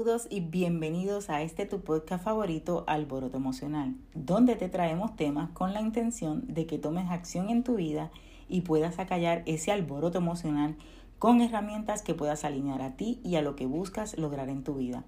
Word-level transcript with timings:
Saludos 0.00 0.28
y 0.30 0.40
bienvenidos 0.40 1.28
a 1.28 1.42
este 1.42 1.66
tu 1.66 1.82
podcast 1.82 2.24
favorito, 2.24 2.84
Alboroto 2.86 3.36
Emocional, 3.36 3.96
donde 4.14 4.56
te 4.56 4.70
traemos 4.70 5.14
temas 5.14 5.50
con 5.50 5.74
la 5.74 5.82
intención 5.82 6.42
de 6.46 6.64
que 6.64 6.78
tomes 6.78 7.10
acción 7.10 7.50
en 7.50 7.62
tu 7.62 7.74
vida 7.74 8.10
y 8.48 8.62
puedas 8.62 8.98
acallar 8.98 9.42
ese 9.44 9.72
alboroto 9.72 10.16
emocional 10.16 10.74
con 11.18 11.42
herramientas 11.42 12.00
que 12.00 12.14
puedas 12.14 12.46
alinear 12.46 12.80
a 12.80 12.96
ti 12.96 13.20
y 13.22 13.36
a 13.36 13.42
lo 13.42 13.56
que 13.56 13.66
buscas 13.66 14.16
lograr 14.16 14.48
en 14.48 14.64
tu 14.64 14.76
vida. 14.76 15.04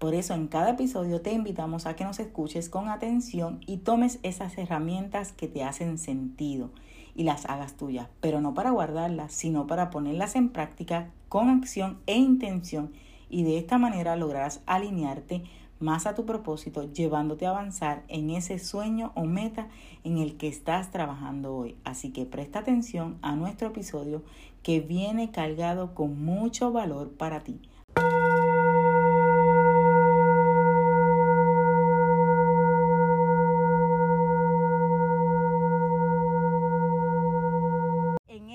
Por 0.00 0.12
eso 0.12 0.34
en 0.34 0.48
cada 0.48 0.70
episodio 0.70 1.20
te 1.20 1.32
invitamos 1.32 1.86
a 1.86 1.94
que 1.94 2.02
nos 2.02 2.18
escuches 2.18 2.68
con 2.68 2.88
atención 2.88 3.60
y 3.64 3.76
tomes 3.76 4.18
esas 4.24 4.58
herramientas 4.58 5.30
que 5.30 5.46
te 5.46 5.62
hacen 5.62 5.98
sentido 5.98 6.70
y 7.14 7.22
las 7.22 7.46
hagas 7.46 7.76
tuyas, 7.76 8.08
pero 8.20 8.40
no 8.40 8.54
para 8.54 8.72
guardarlas, 8.72 9.32
sino 9.32 9.68
para 9.68 9.90
ponerlas 9.90 10.34
en 10.34 10.48
práctica 10.48 11.12
con 11.28 11.48
acción 11.48 12.00
e 12.06 12.16
intención 12.16 12.90
y 13.32 13.42
de 13.42 13.58
esta 13.58 13.78
manera 13.78 14.14
lograrás 14.14 14.60
alinearte 14.66 15.42
más 15.80 16.06
a 16.06 16.14
tu 16.14 16.24
propósito, 16.24 16.92
llevándote 16.92 17.46
a 17.46 17.50
avanzar 17.50 18.04
en 18.06 18.30
ese 18.30 18.60
sueño 18.60 19.10
o 19.16 19.24
meta 19.24 19.68
en 20.04 20.18
el 20.18 20.36
que 20.36 20.46
estás 20.46 20.92
trabajando 20.92 21.56
hoy. 21.56 21.76
Así 21.82 22.12
que 22.12 22.24
presta 22.24 22.60
atención 22.60 23.18
a 23.22 23.34
nuestro 23.34 23.68
episodio 23.68 24.22
que 24.62 24.80
viene 24.80 25.32
cargado 25.32 25.94
con 25.94 26.24
mucho 26.24 26.70
valor 26.70 27.10
para 27.10 27.40
ti. 27.40 27.60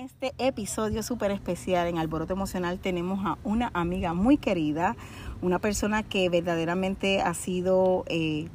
este 0.07 0.26
episodio 0.37 1.03
súper 1.03 1.31
especial. 1.31 1.87
En 1.87 1.97
Alboroto 1.97 2.33
Emocional 2.33 2.79
tenemos 2.79 3.25
a 3.25 3.37
una 3.43 3.71
amiga 3.73 4.13
muy 4.13 4.37
querida, 4.37 4.95
una 5.41 5.59
persona 5.59 6.03
que 6.03 6.29
verdaderamente 6.29 7.21
ha 7.21 7.33
sido 7.33 8.03
eh, 8.07 8.47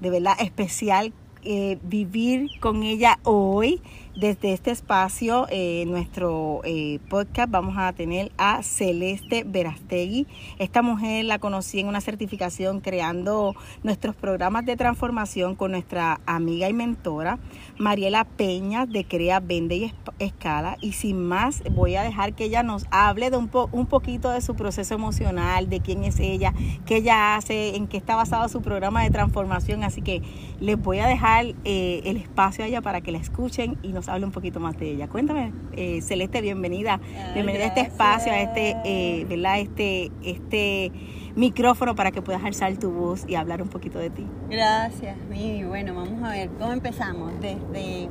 de 0.00 0.10
verdad 0.10 0.34
especial 0.40 1.12
eh, 1.42 1.78
vivir 1.82 2.50
con 2.60 2.82
ella 2.82 3.18
hoy 3.22 3.82
desde 4.16 4.52
este 4.52 4.70
espacio, 4.70 5.46
eh, 5.50 5.84
nuestro 5.86 6.60
eh, 6.64 7.00
podcast, 7.08 7.50
vamos 7.50 7.74
a 7.76 7.92
tener 7.92 8.30
a 8.38 8.62
Celeste 8.62 9.42
Verastegui. 9.44 10.28
Esta 10.58 10.82
mujer 10.82 11.24
la 11.24 11.40
conocí 11.40 11.80
en 11.80 11.88
una 11.88 12.00
certificación 12.00 12.80
creando 12.80 13.56
nuestros 13.82 14.14
programas 14.14 14.64
de 14.66 14.76
transformación 14.76 15.56
con 15.56 15.72
nuestra 15.72 16.20
amiga 16.26 16.68
y 16.68 16.72
mentora 16.72 17.38
Mariela 17.76 18.24
Peña 18.24 18.86
de 18.86 19.04
Crea, 19.04 19.40
Vende 19.40 19.76
y 19.76 19.94
Escala. 20.20 20.76
Y 20.80 20.92
sin 20.92 21.24
más, 21.26 21.62
voy 21.72 21.96
a 21.96 22.02
dejar 22.02 22.34
que 22.34 22.44
ella 22.44 22.62
nos 22.62 22.86
hable 22.92 23.30
de 23.30 23.36
un, 23.36 23.48
poquito 23.48 24.30
de 24.30 24.40
su 24.40 24.54
proceso 24.54 24.94
emocional, 24.94 25.68
de 25.68 25.80
quién 25.80 26.04
es 26.04 26.20
ella, 26.20 26.54
qué 26.86 26.98
ella 26.98 27.34
hace, 27.34 27.74
en 27.74 27.88
qué 27.88 27.96
está 27.96 28.14
basado 28.14 28.48
su 28.48 28.62
programa 28.62 29.02
de 29.02 29.10
transformación. 29.10 29.82
Así 29.82 30.02
que 30.02 30.22
les 30.60 30.80
voy 30.80 31.00
a 31.00 31.08
dejar 31.08 31.46
eh, 31.64 32.02
el 32.04 32.16
espacio 32.16 32.64
a 32.64 32.68
ella 32.68 32.80
para 32.80 33.00
que 33.00 33.10
la 33.10 33.18
escuchen 33.18 33.76
y 33.82 33.88
nos 33.88 34.03
hable 34.08 34.26
un 34.26 34.32
poquito 34.32 34.60
más 34.60 34.78
de 34.78 34.90
ella. 34.90 35.08
Cuéntame, 35.08 35.52
eh, 35.76 36.00
Celeste, 36.02 36.40
bienvenida. 36.40 37.00
bienvenida 37.34 37.64
a 37.64 37.66
este 37.68 37.80
espacio, 37.80 38.32
a 38.32 38.40
este, 38.40 38.76
eh, 38.84 39.24
¿verdad? 39.28 39.60
Este, 39.60 40.10
este 40.22 40.92
micrófono 41.36 41.94
para 41.94 42.10
que 42.10 42.22
puedas 42.22 42.44
alzar 42.44 42.76
tu 42.76 42.90
voz 42.90 43.24
y 43.28 43.34
hablar 43.34 43.62
un 43.62 43.68
poquito 43.68 43.98
de 43.98 44.10
ti. 44.10 44.26
Gracias, 44.50 45.16
mi. 45.28 45.64
Bueno, 45.64 45.94
vamos 45.94 46.22
a 46.22 46.30
ver, 46.30 46.50
¿cómo 46.58 46.72
empezamos? 46.72 47.32
Desde 47.40 48.08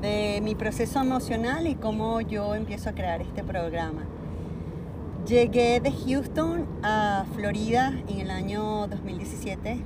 de 0.00 0.40
mi 0.42 0.54
proceso 0.54 1.00
emocional 1.00 1.66
y 1.66 1.74
cómo 1.74 2.20
yo 2.20 2.54
empiezo 2.54 2.90
a 2.90 2.92
crear 2.92 3.22
este 3.22 3.42
programa. 3.42 4.02
Llegué 5.26 5.80
de 5.80 5.90
Houston 5.90 6.66
a 6.82 7.24
Florida 7.34 7.92
en 8.08 8.20
el 8.20 8.30
año 8.30 8.86
2017, 8.86 9.78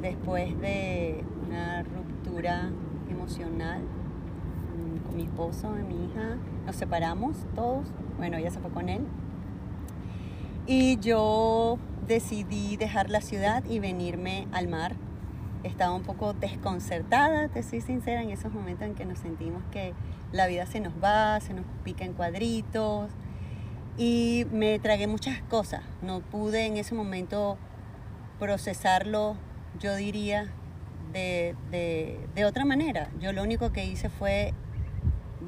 después 0.00 0.60
de 0.60 1.24
una 1.48 1.82
ruptura 1.82 2.70
emocional 3.10 3.80
mi 5.20 5.26
esposo 5.26 5.78
y 5.78 5.82
mi 5.82 6.06
hija. 6.06 6.36
Nos 6.66 6.76
separamos 6.76 7.36
todos. 7.54 7.86
Bueno, 8.16 8.38
ella 8.38 8.50
se 8.50 8.58
fue 8.58 8.70
con 8.70 8.88
él. 8.88 9.06
Y 10.66 10.98
yo 11.00 11.78
decidí 12.06 12.76
dejar 12.76 13.10
la 13.10 13.20
ciudad 13.20 13.64
y 13.68 13.80
venirme 13.80 14.46
al 14.52 14.68
mar. 14.68 14.94
Estaba 15.62 15.94
un 15.94 16.02
poco 16.02 16.32
desconcertada, 16.32 17.48
te 17.48 17.62
soy 17.62 17.82
sincera, 17.82 18.22
en 18.22 18.30
esos 18.30 18.52
momentos 18.52 18.86
en 18.86 18.94
que 18.94 19.04
nos 19.04 19.18
sentimos 19.18 19.62
que 19.70 19.92
la 20.32 20.46
vida 20.46 20.64
se 20.64 20.80
nos 20.80 20.94
va, 21.02 21.38
se 21.40 21.52
nos 21.52 21.66
pica 21.84 22.04
en 22.04 22.14
cuadritos. 22.14 23.10
Y 23.98 24.46
me 24.52 24.78
tragué 24.78 25.06
muchas 25.06 25.42
cosas. 25.42 25.82
No 26.00 26.20
pude 26.20 26.64
en 26.64 26.78
ese 26.78 26.94
momento 26.94 27.58
procesarlo, 28.38 29.36
yo 29.78 29.94
diría, 29.96 30.50
de, 31.12 31.56
de, 31.70 32.20
de, 32.34 32.44
otra 32.44 32.64
manera. 32.64 33.10
Yo 33.18 33.32
lo 33.32 33.42
único 33.42 33.72
que 33.72 33.84
hice 33.84 34.08
fue 34.08 34.54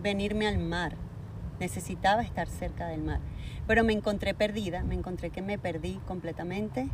venirme 0.03 0.47
al 0.47 0.59
mar. 0.59 0.97
Necesitaba 1.61 2.23
estar 2.23 2.49
cerca 2.49 2.89
del 2.89 3.03
mar. 3.03 3.21
Pero 3.67 3.85
me 3.85 3.93
encontré 3.93 4.35
perdida, 4.35 4.83
me 4.83 4.95
encontré 4.95 5.31
que 5.31 5.43
me 5.43 5.59
perdí 5.59 6.01
completamente 6.07 6.89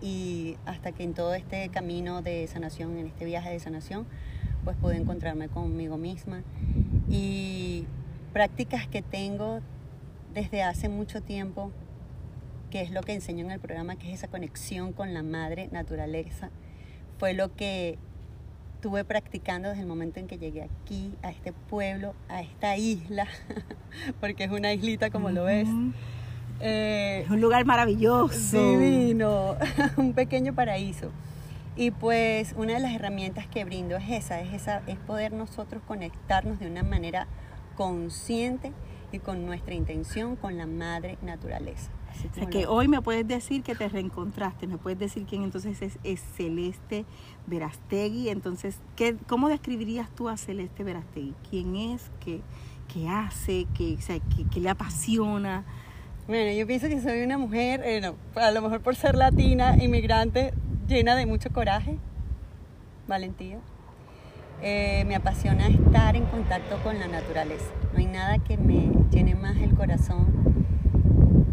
y 0.00 0.56
hasta 0.66 0.92
que 0.92 1.04
en 1.04 1.14
todo 1.14 1.32
este 1.34 1.68
camino 1.68 2.22
de 2.22 2.46
sanación, 2.48 2.98
en 2.98 3.06
este 3.06 3.24
viaje 3.24 3.50
de 3.50 3.60
sanación, 3.60 4.06
pues 4.64 4.76
pude 4.76 4.96
encontrarme 4.96 5.48
conmigo 5.48 5.96
misma. 5.96 6.42
Y 7.08 7.86
prácticas 8.32 8.88
que 8.88 9.02
tengo 9.02 9.60
desde 10.34 10.62
hace 10.62 10.88
mucho 10.88 11.20
tiempo, 11.20 11.70
que 12.70 12.80
es 12.80 12.90
lo 12.90 13.02
que 13.02 13.12
enseño 13.12 13.44
en 13.44 13.52
el 13.52 13.60
programa, 13.60 13.96
que 13.96 14.08
es 14.08 14.18
esa 14.18 14.28
conexión 14.28 14.92
con 14.92 15.14
la 15.14 15.22
madre 15.22 15.68
naturaleza, 15.70 16.50
fue 17.18 17.34
lo 17.34 17.54
que 17.54 17.98
estuve 18.82 19.04
practicando 19.04 19.68
desde 19.68 19.82
el 19.82 19.86
momento 19.86 20.18
en 20.18 20.26
que 20.26 20.38
llegué 20.38 20.64
aquí, 20.64 21.14
a 21.22 21.30
este 21.30 21.52
pueblo, 21.52 22.16
a 22.28 22.42
esta 22.42 22.76
isla, 22.76 23.28
porque 24.20 24.42
es 24.42 24.50
una 24.50 24.72
islita 24.72 25.08
como 25.08 25.30
lo 25.30 25.44
ves. 25.44 25.68
Eh, 26.58 27.22
es 27.24 27.30
un 27.30 27.40
lugar 27.40 27.64
maravilloso. 27.64 28.58
Divino, 28.60 29.54
un 29.96 30.14
pequeño 30.14 30.52
paraíso. 30.52 31.12
Y 31.76 31.92
pues 31.92 32.56
una 32.58 32.74
de 32.74 32.80
las 32.80 32.92
herramientas 32.92 33.46
que 33.46 33.64
brindo 33.64 33.96
es 33.96 34.10
esa, 34.10 34.40
es 34.40 34.52
esa, 34.52 34.82
es 34.88 34.96
poder 34.96 35.32
nosotros 35.32 35.80
conectarnos 35.86 36.58
de 36.58 36.66
una 36.66 36.82
manera 36.82 37.28
consciente 37.76 38.72
y 39.12 39.20
con 39.20 39.46
nuestra 39.46 39.74
intención 39.74 40.34
con 40.34 40.58
la 40.58 40.66
madre 40.66 41.18
naturaleza. 41.22 41.92
O 42.40 42.48
que 42.48 42.66
hoy 42.66 42.88
me 42.88 43.00
puedes 43.02 43.26
decir 43.26 43.62
que 43.62 43.74
te 43.74 43.88
reencontraste, 43.88 44.66
me 44.66 44.78
puedes 44.78 44.98
decir 44.98 45.24
quién 45.28 45.42
entonces 45.42 45.98
es, 46.02 46.20
Celeste 46.36 47.04
Verastegui. 47.46 48.28
Entonces, 48.28 48.78
¿qué, 48.96 49.16
¿cómo 49.26 49.48
describirías 49.48 50.10
tú 50.10 50.28
a 50.28 50.36
Celeste 50.36 50.84
Verastegui? 50.84 51.34
¿Quién 51.48 51.76
es? 51.76 52.10
¿Qué, 52.24 52.40
qué 52.92 53.08
hace? 53.08 53.66
¿Qué, 53.74 53.98
qué, 54.50 54.60
le 54.60 54.70
apasiona? 54.70 55.64
Bueno, 56.26 56.52
yo 56.52 56.66
pienso 56.66 56.88
que 56.88 57.00
soy 57.00 57.22
una 57.22 57.38
mujer, 57.38 57.82
eh, 57.84 58.12
a 58.36 58.50
lo 58.52 58.62
mejor 58.62 58.80
por 58.80 58.94
ser 58.94 59.16
latina, 59.16 59.76
inmigrante, 59.82 60.54
llena 60.86 61.16
de 61.16 61.26
mucho 61.26 61.50
coraje, 61.50 61.98
valentía. 63.08 63.58
Eh, 64.64 65.04
me 65.08 65.16
apasiona 65.16 65.66
estar 65.66 66.14
en 66.14 66.24
contacto 66.26 66.80
con 66.84 66.98
la 67.00 67.08
naturaleza. 67.08 67.66
No 67.92 67.98
hay 67.98 68.06
nada 68.06 68.38
que 68.38 68.56
me 68.56 68.92
llene 69.10 69.34
más 69.34 69.56
el 69.56 69.74
corazón 69.74 70.41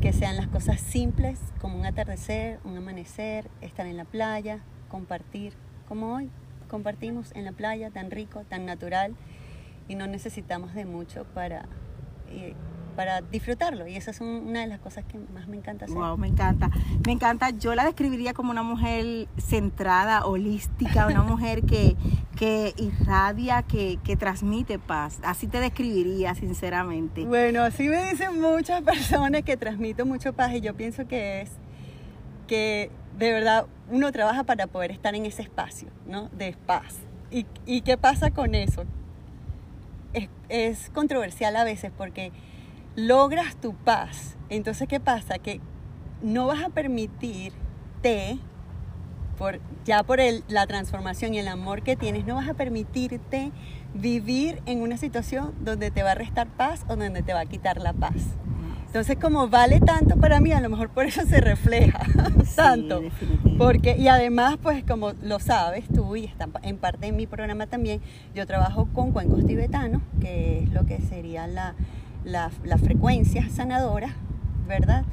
que 0.01 0.13
sean 0.13 0.37
las 0.37 0.47
cosas 0.47 0.79
simples 0.79 1.39
como 1.59 1.77
un 1.77 1.85
atardecer, 1.85 2.59
un 2.63 2.77
amanecer, 2.77 3.49
estar 3.59 3.85
en 3.85 3.97
la 3.97 4.05
playa, 4.05 4.59
compartir, 4.87 5.53
como 5.89 6.13
hoy 6.13 6.31
compartimos 6.69 7.33
en 7.35 7.43
la 7.43 7.51
playa, 7.51 7.89
tan 7.89 8.09
rico, 8.09 8.43
tan 8.47 8.65
natural, 8.65 9.15
y 9.89 9.95
no 9.95 10.07
necesitamos 10.07 10.73
de 10.73 10.85
mucho 10.85 11.25
para 11.25 11.65
eh, 12.29 12.53
para 12.99 13.21
disfrutarlo. 13.21 13.87
Y 13.87 13.95
esa 13.95 14.11
es 14.11 14.19
una 14.19 14.59
de 14.59 14.67
las 14.67 14.81
cosas 14.81 15.05
que 15.05 15.17
más 15.33 15.47
me 15.47 15.55
encanta 15.55 15.85
hacer. 15.85 15.95
Wow, 15.95 16.17
me 16.17 16.27
encanta. 16.27 16.69
Me 17.05 17.13
encanta. 17.13 17.49
Yo 17.51 17.73
la 17.73 17.85
describiría 17.85 18.33
como 18.33 18.51
una 18.51 18.61
mujer 18.61 19.29
centrada, 19.37 20.25
holística, 20.25 21.07
una 21.07 21.23
mujer 21.23 21.63
que, 21.63 21.95
que 22.35 22.73
irradia, 22.75 23.63
que, 23.63 23.99
que 24.03 24.17
transmite 24.17 24.79
paz. 24.79 25.21
Así 25.23 25.47
te 25.47 25.61
describiría, 25.61 26.35
sinceramente. 26.35 27.23
Bueno, 27.23 27.61
así 27.61 27.87
me 27.87 28.03
dicen 28.09 28.41
muchas 28.41 28.81
personas 28.81 29.43
que 29.43 29.55
transmito 29.55 30.05
mucho 30.05 30.33
paz 30.33 30.53
y 30.53 30.59
yo 30.59 30.75
pienso 30.75 31.07
que 31.07 31.39
es 31.39 31.51
que 32.47 32.91
de 33.17 33.31
verdad 33.31 33.65
uno 33.89 34.11
trabaja 34.11 34.43
para 34.43 34.67
poder 34.67 34.91
estar 34.91 35.15
en 35.15 35.25
ese 35.25 35.41
espacio, 35.41 35.87
¿no? 36.05 36.27
De 36.33 36.53
paz. 36.65 36.97
¿Y, 37.31 37.45
y 37.65 37.79
qué 37.79 37.97
pasa 37.97 38.31
con 38.31 38.55
eso? 38.55 38.83
Es, 40.11 40.27
es 40.49 40.89
controversial 40.89 41.55
a 41.55 41.63
veces 41.63 41.93
porque 41.97 42.33
logras 43.07 43.55
tu 43.55 43.73
paz, 43.73 44.37
entonces 44.49 44.87
¿qué 44.87 44.99
pasa? 44.99 45.39
Que 45.39 45.61
no 46.21 46.47
vas 46.47 46.63
a 46.63 46.69
permitirte, 46.69 48.39
por, 49.37 49.59
ya 49.85 50.03
por 50.03 50.19
el, 50.19 50.43
la 50.47 50.67
transformación 50.67 51.33
y 51.33 51.39
el 51.39 51.47
amor 51.47 51.81
que 51.81 51.95
tienes, 51.95 52.25
no 52.25 52.35
vas 52.35 52.49
a 52.49 52.53
permitirte 52.53 53.51
vivir 53.93 54.61
en 54.65 54.81
una 54.81 54.97
situación 54.97 55.53
donde 55.61 55.91
te 55.91 56.03
va 56.03 56.11
a 56.11 56.15
restar 56.15 56.47
paz 56.47 56.85
o 56.87 56.95
donde 56.95 57.23
te 57.23 57.33
va 57.33 57.41
a 57.41 57.45
quitar 57.45 57.79
la 57.81 57.93
paz. 57.93 58.15
Entonces, 58.87 59.17
como 59.21 59.47
vale 59.47 59.79
tanto 59.81 60.17
para 60.17 60.39
mí, 60.39 60.51
a 60.51 60.59
lo 60.59 60.67
mejor 60.67 60.89
por 60.89 61.05
eso 61.05 61.21
se 61.21 61.39
refleja 61.41 61.99
tanto. 62.55 63.03
Porque, 63.59 63.95
y 63.95 64.07
además, 64.07 64.57
pues 64.61 64.83
como 64.83 65.11
lo 65.21 65.39
sabes 65.39 65.87
tú 65.87 66.15
y 66.15 66.25
está 66.25 66.49
en 66.63 66.77
parte 66.77 67.05
de 67.05 67.11
mi 67.11 67.27
programa 67.27 67.67
también, 67.67 68.01
yo 68.33 68.47
trabajo 68.47 68.87
con 68.91 69.11
cuencos 69.11 69.45
tibetanos, 69.45 70.01
que 70.19 70.63
es 70.63 70.71
lo 70.71 70.87
que 70.87 70.99
sería 71.01 71.45
la, 71.45 71.75
la, 72.23 72.51
la 72.63 72.77
frecuencia 72.77 73.49
sanadora, 73.49 74.15
¿verdad? 74.67 75.05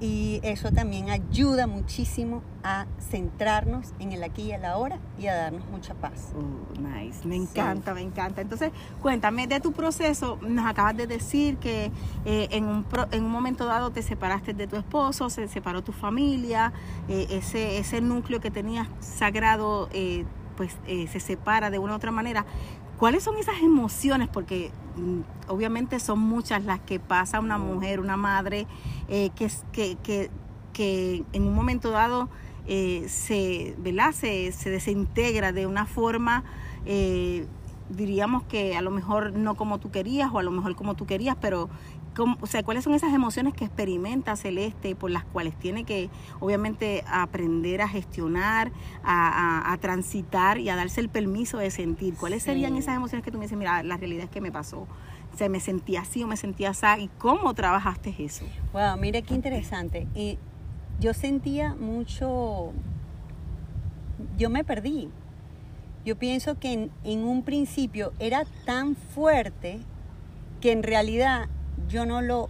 y 0.00 0.40
eso 0.42 0.72
también 0.72 1.10
ayuda 1.10 1.66
muchísimo 1.66 2.42
a 2.64 2.86
centrarnos 3.10 3.92
en 3.98 4.12
el 4.12 4.22
aquí 4.22 4.44
y 4.44 4.52
el 4.52 4.64
ahora 4.64 4.98
y 5.18 5.26
a 5.26 5.34
darnos 5.34 5.62
mucha 5.70 5.94
paz. 5.94 6.32
Uh, 6.34 6.80
nice, 6.80 7.26
me 7.28 7.36
encanta, 7.36 7.92
me 7.92 8.00
encanta. 8.00 8.40
Entonces, 8.40 8.72
cuéntame 9.02 9.46
de 9.46 9.60
tu 9.60 9.72
proceso. 9.72 10.38
Nos 10.40 10.66
acabas 10.66 10.96
de 10.96 11.06
decir 11.06 11.58
que 11.58 11.92
eh, 12.24 12.48
en, 12.50 12.64
un 12.64 12.86
en 13.12 13.24
un 13.24 13.30
momento 13.30 13.66
dado 13.66 13.90
te 13.90 14.02
separaste 14.02 14.54
de 14.54 14.66
tu 14.66 14.76
esposo, 14.76 15.28
se 15.28 15.48
separó 15.48 15.82
tu 15.82 15.92
familia, 15.92 16.72
eh, 17.08 17.26
ese, 17.30 17.76
ese 17.78 18.00
núcleo 18.00 18.40
que 18.40 18.50
tenías 18.50 18.88
sagrado, 19.00 19.90
eh, 19.92 20.24
pues 20.56 20.76
se 20.86 21.20
separa 21.20 21.70
de 21.70 21.78
una 21.78 21.92
u 21.92 21.96
otra 21.96 22.10
manera. 22.10 22.46
¿Cuáles 22.98 23.22
son 23.22 23.36
esas 23.38 23.60
emociones? 23.62 24.28
Porque 24.28 24.72
obviamente 25.48 26.00
son 26.00 26.18
muchas 26.20 26.64
las 26.64 26.80
que 26.80 27.00
pasa 27.00 27.40
una 27.40 27.58
mujer, 27.58 28.00
una 28.00 28.16
madre, 28.16 28.66
eh, 29.08 29.30
que, 29.34 29.50
que, 29.72 30.30
que, 30.72 31.24
en 31.32 31.42
un 31.42 31.54
momento 31.54 31.90
dado 31.90 32.28
eh, 32.66 33.06
se, 33.08 33.74
¿verdad? 33.78 34.12
Se, 34.12 34.52
se, 34.52 34.70
desintegra 34.70 35.52
de 35.52 35.66
una 35.66 35.86
forma, 35.86 36.44
eh, 36.86 37.46
diríamos 37.90 38.44
que 38.44 38.76
a 38.76 38.82
lo 38.82 38.90
mejor 38.90 39.32
no 39.32 39.54
como 39.56 39.78
tú 39.78 39.90
querías 39.90 40.30
o 40.32 40.38
a 40.38 40.42
lo 40.42 40.50
mejor 40.50 40.74
como 40.76 40.94
tú 40.94 41.06
querías, 41.06 41.36
pero 41.40 41.68
o 42.40 42.46
sea, 42.46 42.62
cuáles 42.62 42.84
son 42.84 42.94
esas 42.94 43.14
emociones 43.14 43.54
que 43.54 43.64
experimenta 43.64 44.36
Celeste 44.36 44.94
por 44.94 45.10
las 45.10 45.24
cuales 45.24 45.54
tiene 45.54 45.84
que 45.84 46.10
obviamente 46.40 47.04
aprender 47.06 47.80
a 47.80 47.88
gestionar, 47.88 48.72
a, 49.04 49.76
transitar 49.80 50.58
y 50.58 50.68
a 50.68 50.76
darse 50.76 51.00
el 51.00 51.08
permiso 51.08 51.58
de 51.58 51.70
sentir. 51.70 52.14
¿Cuáles 52.14 52.42
serían 52.42 52.76
esas 52.76 52.96
emociones 52.96 53.24
que 53.24 53.30
tú 53.30 53.38
me 53.38 53.44
dices, 53.44 53.56
mira, 53.56 53.82
la 53.82 53.96
realidad 53.96 54.24
es 54.24 54.30
que 54.30 54.40
me 54.40 54.52
pasó? 54.52 54.86
O 55.32 55.36
sea, 55.36 55.48
me 55.48 55.60
sentía 55.60 56.02
así 56.02 56.22
o 56.22 56.26
me 56.26 56.36
sentía 56.36 56.70
así. 56.70 56.86
¿Y 57.04 57.08
cómo 57.18 57.54
trabajaste 57.54 58.14
eso? 58.18 58.44
Wow, 58.72 58.98
mire 58.98 59.22
qué 59.22 59.34
interesante. 59.34 60.06
Y 60.14 60.38
yo 60.98 61.14
sentía 61.14 61.74
mucho, 61.74 62.72
yo 64.36 64.50
me 64.50 64.64
perdí. 64.64 65.10
Yo 66.04 66.16
pienso 66.16 66.58
que 66.58 66.88
en, 67.04 67.24
un 67.24 67.42
principio 67.42 68.12
era 68.18 68.44
tan 68.64 68.96
fuerte 68.96 69.80
que 70.62 70.72
en 70.72 70.82
realidad 70.82 71.48
yo 71.88 72.06
no 72.06 72.22
lo 72.22 72.48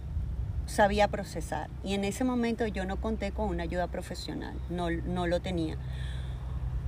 sabía 0.65 1.09
procesar 1.09 1.69
y 1.83 1.93
en 1.93 2.05
ese 2.05 2.23
momento 2.23 2.65
yo 2.65 2.85
no 2.85 2.95
conté 2.95 3.33
con 3.33 3.49
una 3.49 3.63
ayuda 3.63 3.87
profesional, 3.87 4.53
no, 4.69 4.89
no 4.89 5.27
lo 5.27 5.41
tenía. 5.41 5.75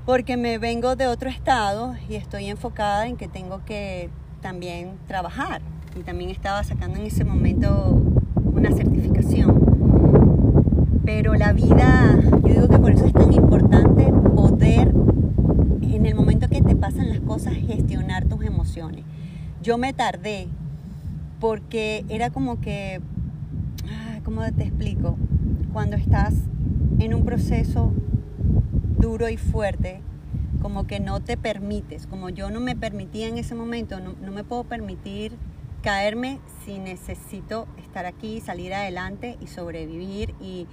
Porque 0.05 0.37
me 0.37 0.57
vengo 0.57 0.95
de 0.95 1.07
otro 1.07 1.29
estado 1.29 1.95
y 2.07 2.15
estoy 2.15 2.45
enfocada 2.45 3.07
en 3.07 3.17
que 3.17 3.27
tengo 3.27 3.65
que 3.65 4.09
también 4.41 4.97
trabajar 5.07 5.61
y 5.99 6.03
también 6.03 6.29
estaba 6.29 6.63
sacando 6.63 6.97
en 6.97 7.05
ese 7.05 7.25
momento 7.25 8.01
una 8.45 8.71
certificación. 8.71 11.01
Pero 11.03 11.35
la 11.35 11.51
vida, 11.51 12.17
yo 12.43 12.53
digo 12.53 12.69
que 12.69 12.79
por 12.79 12.91
eso 12.91 13.05
es 13.05 13.13
tan 13.13 13.33
importante 13.33 14.05
poder, 14.33 14.93
en 15.95 16.09
el 16.09 16.15
momento 16.15 16.49
que 16.49 16.61
te 16.61 16.75
pasan 16.75 17.09
las 17.09 17.19
gestionar 17.39 18.25
tus 18.25 18.43
emociones. 18.43 19.05
Yo 19.61 19.77
me 19.77 19.93
tardé 19.93 20.47
porque 21.39 22.05
era 22.09 22.29
como 22.29 22.59
que, 22.61 23.01
ah, 23.89 24.19
¿cómo 24.23 24.41
te 24.51 24.63
explico? 24.63 25.17
Cuando 25.71 25.95
estás 25.95 26.35
en 26.99 27.13
un 27.13 27.25
proceso 27.25 27.91
duro 28.99 29.29
y 29.29 29.37
fuerte, 29.37 30.01
como 30.61 30.87
que 30.87 30.99
no 30.99 31.19
te 31.19 31.35
permites, 31.35 32.07
como 32.07 32.29
yo 32.29 32.49
no 32.49 32.59
me 32.59 32.75
permitía 32.75 33.27
en 33.27 33.37
ese 33.37 33.55
momento, 33.55 33.99
no, 33.99 34.13
no 34.21 34.31
me 34.31 34.43
puedo 34.43 34.63
permitir 34.63 35.33
caerme 35.81 36.39
si 36.63 36.79
necesito 36.79 37.67
estar 37.77 38.05
aquí, 38.05 38.39
salir 38.39 38.73
adelante 38.73 39.37
y 39.41 39.47
sobrevivir 39.47 40.33
y 40.39 40.67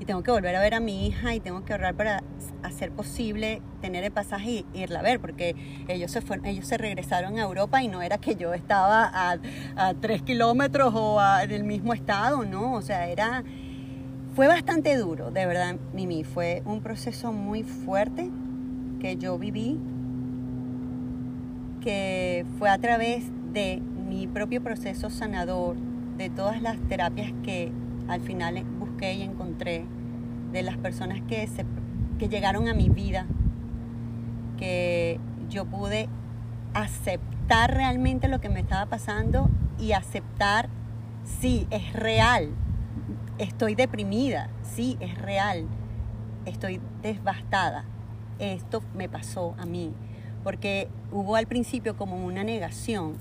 y 0.00 0.04
tengo 0.04 0.22
que 0.22 0.30
volver 0.30 0.54
a 0.54 0.60
ver 0.60 0.74
a 0.74 0.80
mi 0.80 1.06
hija 1.06 1.34
y 1.34 1.40
tengo 1.40 1.64
que 1.64 1.72
ahorrar 1.72 1.94
para 1.94 2.22
hacer 2.62 2.92
posible 2.92 3.62
tener 3.80 4.04
el 4.04 4.12
pasaje 4.12 4.64
y 4.72 4.80
irla 4.80 5.00
a 5.00 5.02
ver, 5.02 5.20
porque 5.20 5.56
ellos 5.88 6.10
se, 6.10 6.22
ellos 6.44 6.66
se 6.66 6.78
regresaron 6.78 7.38
a 7.38 7.42
Europa 7.42 7.82
y 7.82 7.88
no 7.88 8.02
era 8.02 8.18
que 8.18 8.36
yo 8.36 8.54
estaba 8.54 9.04
a, 9.04 9.38
a 9.76 9.94
tres 9.94 10.22
kilómetros 10.22 10.92
o 10.94 11.20
en 11.42 11.50
el 11.50 11.64
mismo 11.64 11.92
estado, 11.94 12.44
¿no? 12.44 12.74
O 12.74 12.82
sea, 12.82 13.08
era... 13.08 13.42
Fue 14.34 14.46
bastante 14.46 14.96
duro, 14.96 15.32
de 15.32 15.46
verdad, 15.46 15.76
Mimi. 15.92 16.22
Fue 16.22 16.62
un 16.64 16.80
proceso 16.80 17.32
muy 17.32 17.64
fuerte 17.64 18.30
que 19.00 19.16
yo 19.16 19.36
viví, 19.36 19.80
que 21.80 22.46
fue 22.58 22.70
a 22.70 22.78
través 22.78 23.24
de 23.52 23.82
mi 24.08 24.28
propio 24.28 24.62
proceso 24.62 25.10
sanador, 25.10 25.76
de 26.16 26.30
todas 26.30 26.62
las 26.62 26.78
terapias 26.88 27.32
que 27.42 27.72
al 28.08 28.20
final 28.20 28.64
busqué 28.98 29.14
y 29.14 29.22
encontré 29.22 29.84
de 30.50 30.62
las 30.62 30.76
personas 30.76 31.20
que, 31.28 31.46
se, 31.46 31.64
que 32.18 32.28
llegaron 32.28 32.68
a 32.68 32.74
mi 32.74 32.88
vida, 32.88 33.26
que 34.56 35.20
yo 35.48 35.66
pude 35.66 36.08
aceptar 36.74 37.74
realmente 37.74 38.26
lo 38.26 38.40
que 38.40 38.48
me 38.48 38.58
estaba 38.58 38.86
pasando 38.86 39.48
y 39.78 39.92
aceptar, 39.92 40.68
sí, 41.24 41.68
es 41.70 41.92
real, 41.92 42.50
estoy 43.38 43.76
deprimida, 43.76 44.50
sí, 44.62 44.96
es 44.98 45.16
real, 45.16 45.66
estoy 46.44 46.80
devastada, 47.00 47.84
esto 48.40 48.82
me 48.96 49.08
pasó 49.08 49.54
a 49.58 49.64
mí, 49.64 49.92
porque 50.42 50.88
hubo 51.12 51.36
al 51.36 51.46
principio 51.46 51.96
como 51.96 52.24
una 52.26 52.42
negación 52.42 53.14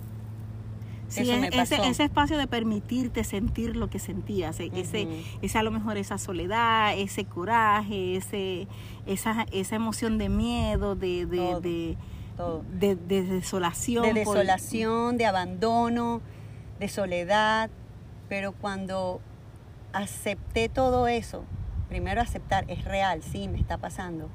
Sí, 1.09 1.31
ese, 1.31 1.75
ese, 1.87 2.03
espacio 2.03 2.37
de 2.37 2.47
permitirte 2.47 3.23
sentir 3.23 3.77
lo 3.77 3.89
que 3.89 3.97
sentías, 3.97 4.59
e, 4.59 4.71
ese, 4.75 5.07
ese 5.41 5.57
a 5.57 5.63
lo 5.63 5.71
mejor 5.71 5.95
esa 5.97 6.17
soledad, 6.17 6.97
ese 6.97 7.23
coraje, 7.23 8.17
ese, 8.17 8.67
esa, 9.05 9.45
esa 9.53 9.75
emoción 9.75 10.17
de 10.17 10.27
miedo, 10.27 10.95
de, 10.95 11.25
de, 11.25 11.97
de, 12.77 12.95
de, 12.95 13.21
desolación. 13.21 14.03
De 14.03 14.13
desolación, 14.13 15.17
de 15.17 15.25
abandono, 15.25 16.21
de 16.77 16.89
soledad, 16.89 17.69
pero 18.27 18.51
cuando 18.51 19.21
acepté 19.93 20.67
todo 20.67 21.07
eso, 21.07 21.45
primero 21.87 22.19
aceptar, 22.19 22.65
es 22.67 22.83
real, 22.83 23.23
sí, 23.23 23.47
me 23.47 23.59
está 23.59 23.77
pasando, 23.77 24.29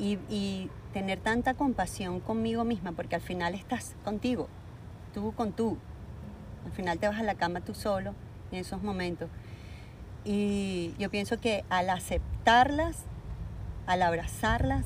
y, 0.00 0.18
y 0.28 0.68
tener 0.92 1.20
tanta 1.20 1.54
compasión 1.54 2.18
conmigo 2.18 2.64
misma, 2.64 2.90
porque 2.90 3.14
al 3.14 3.22
final 3.22 3.54
estás 3.54 3.94
contigo 4.02 4.48
tú 5.16 5.32
con 5.32 5.52
tú. 5.52 5.78
Al 6.66 6.72
final 6.72 6.98
te 6.98 7.08
vas 7.08 7.18
a 7.18 7.22
la 7.22 7.36
cama 7.36 7.62
tú 7.62 7.74
solo 7.74 8.14
en 8.52 8.58
esos 8.58 8.82
momentos. 8.82 9.30
Y 10.26 10.92
yo 10.98 11.10
pienso 11.10 11.40
que 11.40 11.64
al 11.70 11.88
aceptarlas, 11.88 13.06
al 13.86 14.02
abrazarlas, 14.02 14.84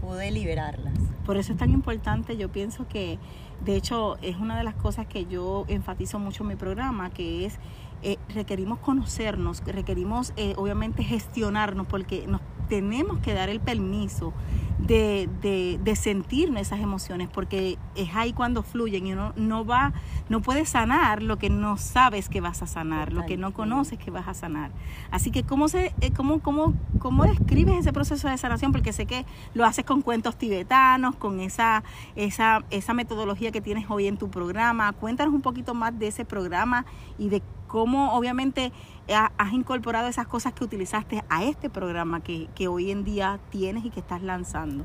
pude 0.00 0.32
liberarlas. 0.32 0.98
Por 1.24 1.36
eso 1.36 1.52
es 1.52 1.58
tan 1.58 1.70
importante, 1.70 2.36
yo 2.36 2.50
pienso 2.50 2.88
que, 2.88 3.20
de 3.64 3.76
hecho, 3.76 4.18
es 4.22 4.38
una 4.38 4.58
de 4.58 4.64
las 4.64 4.74
cosas 4.74 5.06
que 5.06 5.26
yo 5.26 5.66
enfatizo 5.68 6.18
mucho 6.18 6.42
en 6.42 6.48
mi 6.48 6.56
programa, 6.56 7.10
que 7.10 7.46
es 7.46 7.60
eh, 8.02 8.16
requerimos 8.34 8.80
conocernos, 8.80 9.62
requerimos 9.64 10.32
eh, 10.36 10.54
obviamente 10.56 11.04
gestionarnos, 11.04 11.86
porque 11.86 12.26
nos 12.26 12.40
tenemos 12.68 13.18
que 13.20 13.34
dar 13.34 13.48
el 13.48 13.60
permiso 13.60 14.32
de, 14.78 15.28
de, 15.42 15.78
de, 15.82 15.96
sentir 15.96 16.56
esas 16.56 16.80
emociones, 16.80 17.28
porque 17.28 17.78
es 17.96 18.14
ahí 18.14 18.32
cuando 18.32 18.62
fluyen 18.62 19.06
y 19.06 19.12
uno 19.12 19.32
no 19.36 19.64
va, 19.64 19.92
no 20.28 20.40
puedes 20.40 20.68
sanar 20.68 21.22
lo 21.22 21.36
que 21.36 21.50
no 21.50 21.76
sabes 21.76 22.28
que 22.28 22.40
vas 22.40 22.62
a 22.62 22.66
sanar, 22.66 23.12
lo 23.12 23.26
que 23.26 23.36
no 23.36 23.52
conoces 23.52 23.98
que 23.98 24.10
vas 24.10 24.28
a 24.28 24.34
sanar. 24.34 24.70
Así 25.10 25.30
que, 25.30 25.42
¿cómo, 25.42 25.68
se, 25.68 25.92
eh, 26.00 26.12
cómo, 26.16 26.38
cómo, 26.40 26.74
cómo 27.00 27.24
describes 27.24 27.78
ese 27.80 27.92
proceso 27.92 28.28
de 28.28 28.38
sanación? 28.38 28.72
Porque 28.72 28.92
sé 28.92 29.06
que 29.06 29.26
lo 29.52 29.64
haces 29.64 29.84
con 29.84 30.00
cuentos 30.00 30.36
tibetanos, 30.36 31.16
con 31.16 31.40
esa, 31.40 31.82
esa, 32.14 32.64
esa 32.70 32.94
metodología 32.94 33.50
que 33.50 33.60
tienes 33.60 33.90
hoy 33.90 34.06
en 34.06 34.16
tu 34.16 34.30
programa. 34.30 34.92
Cuéntanos 34.92 35.34
un 35.34 35.42
poquito 35.42 35.74
más 35.74 35.98
de 35.98 36.06
ese 36.06 36.24
programa 36.24 36.86
y 37.18 37.28
de 37.28 37.42
cómo 37.68 38.14
obviamente 38.14 38.72
has 39.14 39.52
incorporado 39.52 40.08
esas 40.08 40.26
cosas 40.26 40.52
que 40.52 40.64
utilizaste 40.64 41.22
a 41.28 41.44
este 41.44 41.70
programa 41.70 42.20
que, 42.20 42.68
hoy 42.68 42.90
en 42.90 43.04
día 43.04 43.38
tienes 43.50 43.84
y 43.84 43.90
que 43.90 44.00
estás 44.00 44.22
lanzando. 44.22 44.84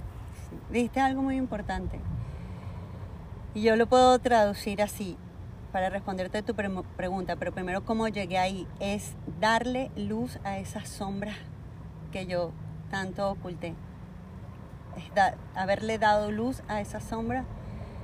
Viste 0.70 1.00
algo 1.00 1.24
muy 1.24 1.38
importante. 1.38 2.00
Y 3.56 3.64
yo 3.64 3.76
lo 3.76 3.88
puedo 3.88 4.20
traducir 4.20 4.82
así 4.82 5.18
para 5.72 5.90
responderte 5.90 6.44
tu 6.44 6.54
pregunta, 6.54 7.36
pero 7.36 7.52
primero 7.52 7.84
cómo 7.84 8.08
llegué 8.08 8.38
ahí 8.38 8.68
es 8.80 9.16
darle 9.40 9.92
luz 9.96 10.40
a 10.44 10.60
esas 10.60 10.88
sombras 10.88 11.36
que 12.12 12.28
yo 12.28 12.52
tanto 12.92 13.32
oculté. 13.32 13.74
haberle 15.56 15.98
dado 15.98 16.32
luz 16.32 16.62
a 16.68 16.80
esa 16.82 17.00
sombra 17.00 17.46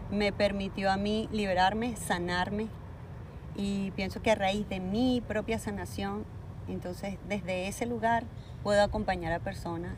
me 0.09 0.31
permitió 0.31 0.91
a 0.91 0.97
mí 0.97 1.29
liberarme, 1.31 1.95
sanarme 1.95 2.67
y 3.55 3.91
pienso 3.91 4.21
que 4.21 4.31
a 4.31 4.35
raíz 4.35 4.67
de 4.69 4.79
mi 4.79 5.21
propia 5.27 5.59
sanación, 5.59 6.25
entonces 6.67 7.17
desde 7.27 7.67
ese 7.67 7.85
lugar 7.85 8.25
puedo 8.63 8.81
acompañar 8.83 9.33
a 9.33 9.39
personas 9.39 9.93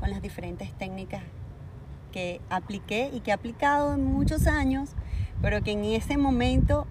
con 0.00 0.10
las 0.10 0.22
diferentes 0.22 0.72
técnicas 0.74 1.22
que 2.12 2.40
apliqué 2.48 3.10
y 3.12 3.20
que 3.20 3.30
he 3.30 3.34
aplicado 3.34 3.94
en 3.94 4.04
muchos 4.04 4.46
años, 4.46 4.90
pero 5.42 5.62
que 5.62 5.72
en 5.72 5.84
ese 5.84 6.16
momento 6.16 6.86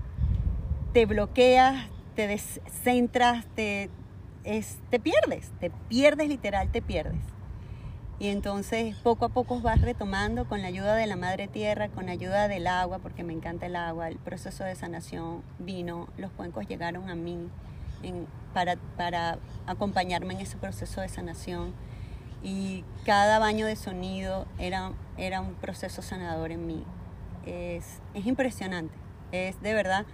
te 0.92 1.06
bloqueas, 1.06 1.88
te 2.16 2.28
descentras, 2.28 3.46
te, 3.56 3.90
te 4.44 5.00
pierdes, 5.00 5.52
te 5.60 5.72
pierdes 5.88 6.28
literal, 6.28 6.70
te 6.72 6.82
pierdes. 6.82 7.22
Y 8.24 8.30
entonces 8.30 8.96
poco 9.04 9.26
a 9.26 9.30
poco 9.30 9.60
vas 9.60 9.82
retomando 9.82 10.48
con 10.48 10.62
la 10.62 10.70
ayuda 10.70 10.96
de 10.96 11.08
la 11.08 11.18
madre 11.18 11.50
tierra, 11.50 11.90
con 11.90 12.06
la 12.06 12.14
ayuda 12.14 12.48
del 12.48 12.68
agua, 12.68 13.00
porque 13.00 13.22
me 13.22 13.34
encanta 13.34 13.66
el 13.66 13.76
agua, 13.76 14.08
el 14.08 14.16
proceso 14.16 14.64
de 14.64 14.76
sanación 14.76 15.44
vino, 15.60 16.08
los 16.16 16.32
cuencos 16.32 16.66
llegaron 16.66 17.10
a 17.10 17.16
mí 17.16 17.50
para, 18.54 18.78
para 18.96 19.40
acompañarme 19.68 20.36
en 20.36 20.40
ese 20.40 20.56
proceso 20.56 21.02
de 21.02 21.10
sanación. 21.10 21.74
Y 22.42 22.86
cada 23.04 23.40
baño 23.40 23.66
de 23.66 23.76
sonido 23.76 24.48
era, 24.58 24.94
era 25.18 25.42
un 25.42 25.56
proceso 25.56 26.02
sanador 26.02 26.54
en 26.54 26.66
mí. 26.66 26.86
Es, 27.46 28.00
es 28.14 28.26
impresionante, 28.26 28.96
es 29.34 29.62
de 29.62 29.74
verdad 29.74 30.06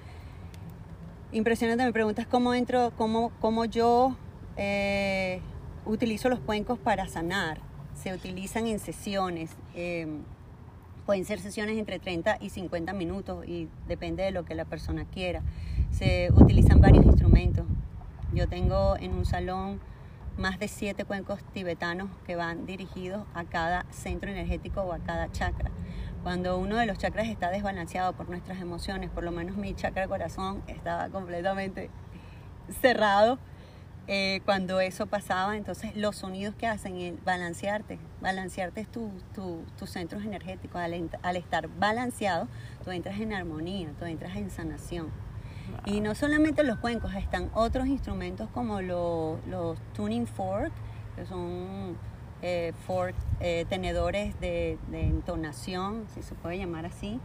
impresionante. 1.31 1.85
Me 1.85 1.93
preguntas 1.93 2.25
cómo 2.25 2.55
entro, 2.55 2.91
cómo, 2.97 3.31
cómo 3.39 3.65
yo 3.65 4.15
eh, 4.57 5.41
utilizo 5.85 6.27
los 6.29 6.39
cuencos 6.39 6.79
para 6.79 7.07
sanar 7.07 7.68
se 7.95 8.13
utilizan 8.13 8.67
en 8.67 8.79
sesiones. 8.79 9.51
Em, 9.75 10.23
pueden 11.05 11.25
ser 11.25 11.39
sesiones 11.39 11.77
entre 11.77 11.99
30 11.99 12.37
y 12.39 12.49
50 12.49 12.93
minutos 12.93 13.47
y 13.47 13.67
depende 13.87 14.23
de 14.23 14.31
lo 14.31 14.45
que 14.45 14.55
la 14.55 14.65
persona 14.65 15.05
quiera. 15.05 15.41
Se 15.91 16.29
utilizan 16.35 16.81
varios 16.81 17.05
instrumentos. 17.05 17.65
Yo 18.33 18.47
tengo 18.47 18.95
en 18.97 19.13
un 19.13 19.25
salón 19.25 19.79
más 20.37 20.57
de 20.59 20.67
siete 20.67 21.03
cuencos 21.05 21.43
tibetanos 21.53 22.09
que 22.25 22.35
van 22.35 22.65
dirigidos 22.65 23.25
a 23.33 23.43
cada 23.43 23.85
centro 23.91 24.31
energético 24.31 24.81
o 24.81 24.93
a 24.93 24.99
cada 24.99 25.31
chakra. 25.31 25.69
Cuando 26.23 26.57
uno 26.57 26.77
de 26.77 26.85
los 26.85 26.97
chakras 26.97 27.27
está 27.27 27.49
desbalanceado 27.49 28.13
por 28.13 28.29
nuestras 28.29 28.61
emociones, 28.61 29.09
por 29.09 29.23
lo 29.23 29.31
menos 29.31 29.57
mi 29.57 29.73
chakra 29.73 30.07
corazón 30.07 30.61
estaba 30.67 31.09
completamente 31.09 31.89
cerrado, 32.81 33.39
eh, 34.11 34.41
cuando 34.43 34.79
eso 34.79 35.05
pasaba, 35.05 35.55
entonces 35.55 35.95
los 35.95 36.15
sonidos 36.15 36.55
que 36.55 36.65
hacen 36.65 36.95
es 36.95 37.23
balancearte, 37.23 37.99
balancearte 38.21 38.81
es 38.81 38.87
tu, 38.87 39.11
tus 39.77 39.87
centros 39.91 40.23
energéticos. 40.23 40.81
Al, 40.81 41.35
estar 41.35 41.67
balanceado, 41.77 42.47
tú 42.83 42.89
entras 42.89 43.19
en 43.19 43.33
armonía, 43.33 43.91
tú 43.99 44.05
entras 44.05 44.35
en 44.35 44.49
sanación. 44.49 45.11
Y 45.85 46.01
no 46.01 46.15
solamente 46.15 46.63
los 46.63 46.79
cuencos, 46.79 47.13
están 47.13 47.51
otros 47.53 47.85
instrumentos 47.85 48.49
como 48.49 48.81
los 48.81 49.77
tuning 49.93 50.25
fork, 50.25 50.71
que 51.15 51.27
son 51.27 51.95
eh, 52.41 52.73
fork, 52.87 53.13
eh, 53.39 53.67
tenedores 53.69 54.39
de, 54.39 54.79
de 54.89 55.03
entonación, 55.03 56.07
si 56.15 56.23
se 56.23 56.33
puede 56.33 56.57
llamar 56.57 56.87
así. 56.87 57.19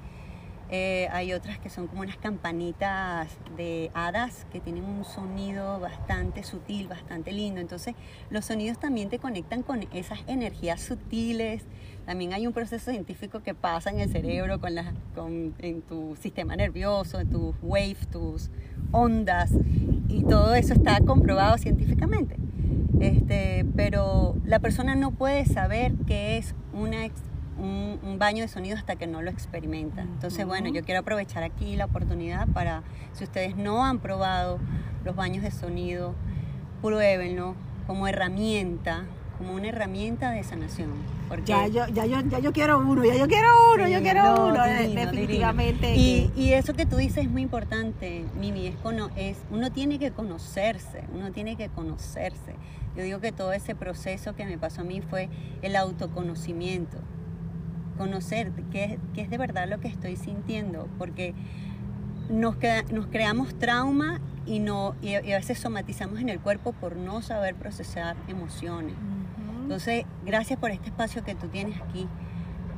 Eh, 0.77 1.09
hay 1.13 1.33
otras 1.33 1.61
que 1.61 1.71
son 1.71 1.87
como 1.87 2.01
unas 2.01 2.17
campanitas 2.17 3.29
de 3.57 3.93
hadas 3.95 4.45
que 4.51 4.59
tienen 4.59 4.83
un 4.83 5.05
sonido 5.05 5.79
bastante 5.79 6.43
sutil, 6.43 6.89
bastante 6.89 7.31
lindo. 7.31 7.61
Entonces 7.61 7.95
los 8.29 8.47
sonidos 8.47 8.81
también 8.81 9.09
te 9.09 9.21
conectan 9.21 9.63
con 9.63 9.87
esas 9.93 10.19
energías 10.27 10.81
sutiles. 10.81 11.63
También 12.07 12.33
hay 12.33 12.49
un 12.49 12.53
proceso 12.53 12.91
científico 12.91 13.41
que 13.41 13.55
pasa 13.55 13.91
en 13.91 14.01
el 14.01 14.11
cerebro, 14.11 14.61
con 14.61 14.75
con, 15.15 15.55
en 15.61 15.81
tu 15.83 16.17
sistema 16.17 16.57
nervioso, 16.57 17.21
en 17.21 17.31
tus 17.31 17.55
waves, 17.63 18.09
tus 18.09 18.51
ondas. 18.91 19.53
Y 20.09 20.25
todo 20.25 20.57
eso 20.57 20.75
está 20.75 20.99
comprobado 21.03 21.57
científicamente. 21.57 22.35
Este, 22.99 23.65
pero 23.77 24.35
la 24.45 24.59
persona 24.59 24.97
no 24.97 25.13
puede 25.13 25.45
saber 25.47 25.93
qué 26.05 26.37
es 26.37 26.57
una 26.73 27.05
un, 27.59 28.19
baño 28.19 28.43
de 28.43 28.49
sonido 28.49 28.77
hasta 28.77 28.97
que 28.97 29.07
no 29.07 29.23
lo 29.23 29.31
experimentan. 29.31 30.09
Entonces, 30.09 30.47
bueno, 30.47 30.69
yo 30.69 30.83
quiero 30.83 31.01
aprovechar 31.01 31.43
aquí 31.43 31.77
la 31.77 31.87
oportunidad 31.87 32.47
para, 32.49 32.83
si 33.13 33.25
ustedes 33.25 33.57
no 33.57 33.85
han 33.85 33.99
probado 33.99 34.59
los 35.05 35.17
baños 35.17 35.43
de 35.43 35.51
sonido, 35.51 36.15
pruébenlo 36.81 37.55
como 37.87 38.07
herramienta, 38.07 39.05
como 39.39 39.55
una 39.55 39.69
herramienta 39.69 40.31
de 40.31 40.43
sanación. 40.43 40.91
Porque 41.29 41.47
ya, 41.47 41.67
yo, 41.67 41.87
ya, 41.89 42.07
yo, 42.07 42.21
ya 42.21 42.39
yo 42.39 42.53
quiero 42.53 42.79
uno, 42.79 43.05
ya 43.05 43.17
yo 43.17 43.27
quiero 43.27 43.49
uno, 43.75 43.89
yo 43.89 44.01
quiero 44.01 44.47
uno, 44.47 44.63
definitivamente. 44.65 45.97
Y, 45.97 46.31
y, 46.37 46.53
eso 46.53 46.75
que 46.75 46.87
tú 46.87 46.97
dices 46.97 47.25
es 47.25 47.31
muy 47.31 47.43
importante, 47.43 48.25
Mimi, 48.39 48.69
es, 48.69 48.77
es 49.17 49.39
uno 49.51 49.73
tiene 49.73 49.99
que 49.99 50.13
conocerse, 50.13 51.05
uno 51.15 51.33
tiene 51.33 51.57
que 51.57 51.69
conocerse. 51.69 52.55
Yo 52.97 53.03
digo 53.03 53.21
que 53.21 53.33
todo 53.33 53.53
ese 53.53 53.75
proceso 53.75 54.37
que 54.37 54.45
me 54.45 54.57
pasó 54.57 54.83
a 54.83 54.85
mí 54.85 55.01
fue 55.01 55.29
el 55.63 55.75
autoconocimiento 55.75 56.99
conocer 57.97 58.53
qué, 58.71 58.99
es 59.17 59.31
de 59.31 59.39
verdad 59.39 59.69
lo 59.69 59.81
que 59.81 59.89
estoy 59.89 60.17
sintiendo, 60.17 60.89
porque 60.99 61.35
nos, 62.29 62.57
nos 62.91 63.07
creamos 63.07 63.59
trauma 63.59 64.21
y, 64.47 64.59
no, 64.61 64.95
y 65.03 65.15
a 65.15 65.21
veces 65.21 65.59
somatizamos 65.59 66.21
en 66.21 66.29
el 66.29 66.41
cuerpo 66.41 66.73
por 66.73 66.97
no 66.97 67.23
saber 67.23 67.55
procesar 67.55 68.17
emociones. 68.29 68.95
Entonces, 69.63 70.05
gracias 70.27 70.59
por 70.59 70.71
este 70.71 70.89
espacio 70.89 71.25
que 71.25 71.35
tú 71.35 71.49
tienes 71.49 71.81
aquí 71.81 72.07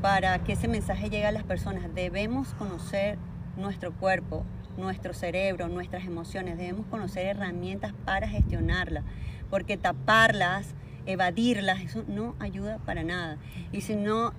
para 0.01 0.39
que 0.45 0.53
ese 0.53 0.69
mensaje 0.69 1.11
llegue 1.11 1.27
a 1.27 1.33
las 1.33 1.43
personas. 1.43 1.93
Debemos 1.93 2.55
conocer 2.55 3.19
nuestro 3.57 3.93
cuerpo, 3.93 4.45
nuestro 4.77 5.13
cerebro, 5.13 5.67
nuestras 5.69 6.05
emociones. 6.05 6.59
Debemos 6.59 6.87
conocer 6.87 7.27
herramientas 7.27 7.93
para 8.05 8.29
gestionarlas, 8.29 9.03
porque 9.51 9.77
taparlas, 9.77 10.77
evadirlas, 11.07 11.81
eso 11.81 12.05
no 12.07 12.37
ayuda 12.39 12.79
para 12.79 13.03
nada. 13.03 13.39
Y 13.73 13.81
si 13.81 13.97
no 13.97 14.33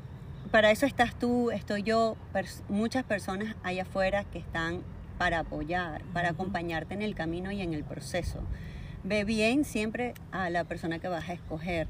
para 0.51 0.71
eso 0.71 0.85
estás 0.85 1.17
tú, 1.17 1.51
estoy 1.51 1.83
yo, 1.83 2.15
muchas 2.69 3.03
personas 3.03 3.55
allá 3.63 3.83
afuera 3.83 4.23
que 4.23 4.39
están 4.39 4.81
para 5.17 5.39
apoyar, 5.39 6.03
para 6.13 6.29
acompañarte 6.29 6.93
en 6.93 7.01
el 7.01 7.15
camino 7.15 7.51
y 7.51 7.61
en 7.61 7.73
el 7.73 7.83
proceso. 7.83 8.39
Ve 9.03 9.23
bien 9.23 9.65
siempre 9.65 10.13
a 10.31 10.49
la 10.49 10.63
persona 10.63 10.99
que 10.99 11.07
vas 11.07 11.27
a 11.29 11.33
escoger, 11.33 11.87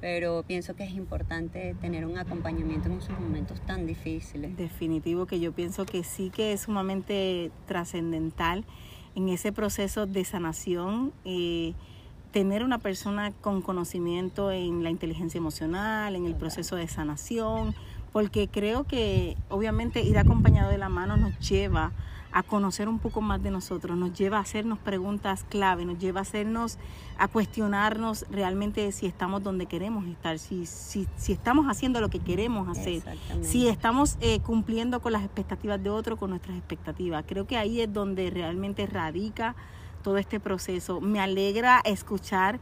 pero 0.00 0.44
pienso 0.46 0.76
que 0.76 0.84
es 0.84 0.92
importante 0.92 1.74
tener 1.80 2.06
un 2.06 2.18
acompañamiento 2.18 2.88
en 2.88 2.98
esos 2.98 3.18
momentos 3.18 3.60
tan 3.62 3.86
difíciles. 3.86 4.56
Definitivo 4.56 5.26
que 5.26 5.40
yo 5.40 5.52
pienso 5.52 5.86
que 5.86 6.04
sí 6.04 6.30
que 6.30 6.52
es 6.52 6.62
sumamente 6.62 7.50
trascendental 7.66 8.64
en 9.16 9.28
ese 9.28 9.52
proceso 9.52 10.06
de 10.06 10.24
sanación. 10.24 11.12
Eh, 11.24 11.74
tener 12.32 12.62
una 12.62 12.78
persona 12.78 13.32
con 13.32 13.62
conocimiento 13.62 14.52
en 14.52 14.84
la 14.84 14.90
inteligencia 14.90 15.38
emocional, 15.38 16.14
en 16.14 16.26
el 16.26 16.34
proceso 16.34 16.76
de 16.76 16.86
sanación, 16.86 17.74
porque 18.18 18.48
creo 18.48 18.82
que 18.82 19.36
obviamente 19.48 20.02
ir 20.02 20.18
acompañado 20.18 20.72
de 20.72 20.76
la 20.76 20.88
mano 20.88 21.16
nos 21.16 21.38
lleva 21.38 21.92
a 22.32 22.42
conocer 22.42 22.88
un 22.88 22.98
poco 22.98 23.20
más 23.20 23.40
de 23.44 23.52
nosotros, 23.52 23.96
nos 23.96 24.12
lleva 24.12 24.38
a 24.38 24.40
hacernos 24.40 24.80
preguntas 24.80 25.46
clave, 25.48 25.84
nos 25.84 26.00
lleva 26.00 26.18
a 26.18 26.22
hacernos, 26.22 26.78
a 27.16 27.28
cuestionarnos 27.28 28.26
realmente 28.28 28.90
si 28.90 29.06
estamos 29.06 29.44
donde 29.44 29.66
queremos 29.66 30.04
estar, 30.08 30.40
si, 30.40 30.66
si, 30.66 31.06
si 31.16 31.32
estamos 31.32 31.66
haciendo 31.66 32.00
lo 32.00 32.08
que 32.08 32.18
queremos 32.18 32.66
hacer, 32.76 33.04
si 33.42 33.68
estamos 33.68 34.16
eh, 34.20 34.40
cumpliendo 34.40 34.98
con 34.98 35.12
las 35.12 35.22
expectativas 35.22 35.80
de 35.80 35.90
otro, 35.90 36.16
con 36.16 36.30
nuestras 36.30 36.56
expectativas. 36.56 37.24
Creo 37.24 37.46
que 37.46 37.56
ahí 37.56 37.82
es 37.82 37.92
donde 37.92 38.30
realmente 38.30 38.84
radica 38.86 39.54
todo 40.02 40.18
este 40.18 40.40
proceso. 40.40 41.00
Me 41.00 41.20
alegra 41.20 41.80
escuchar 41.84 42.58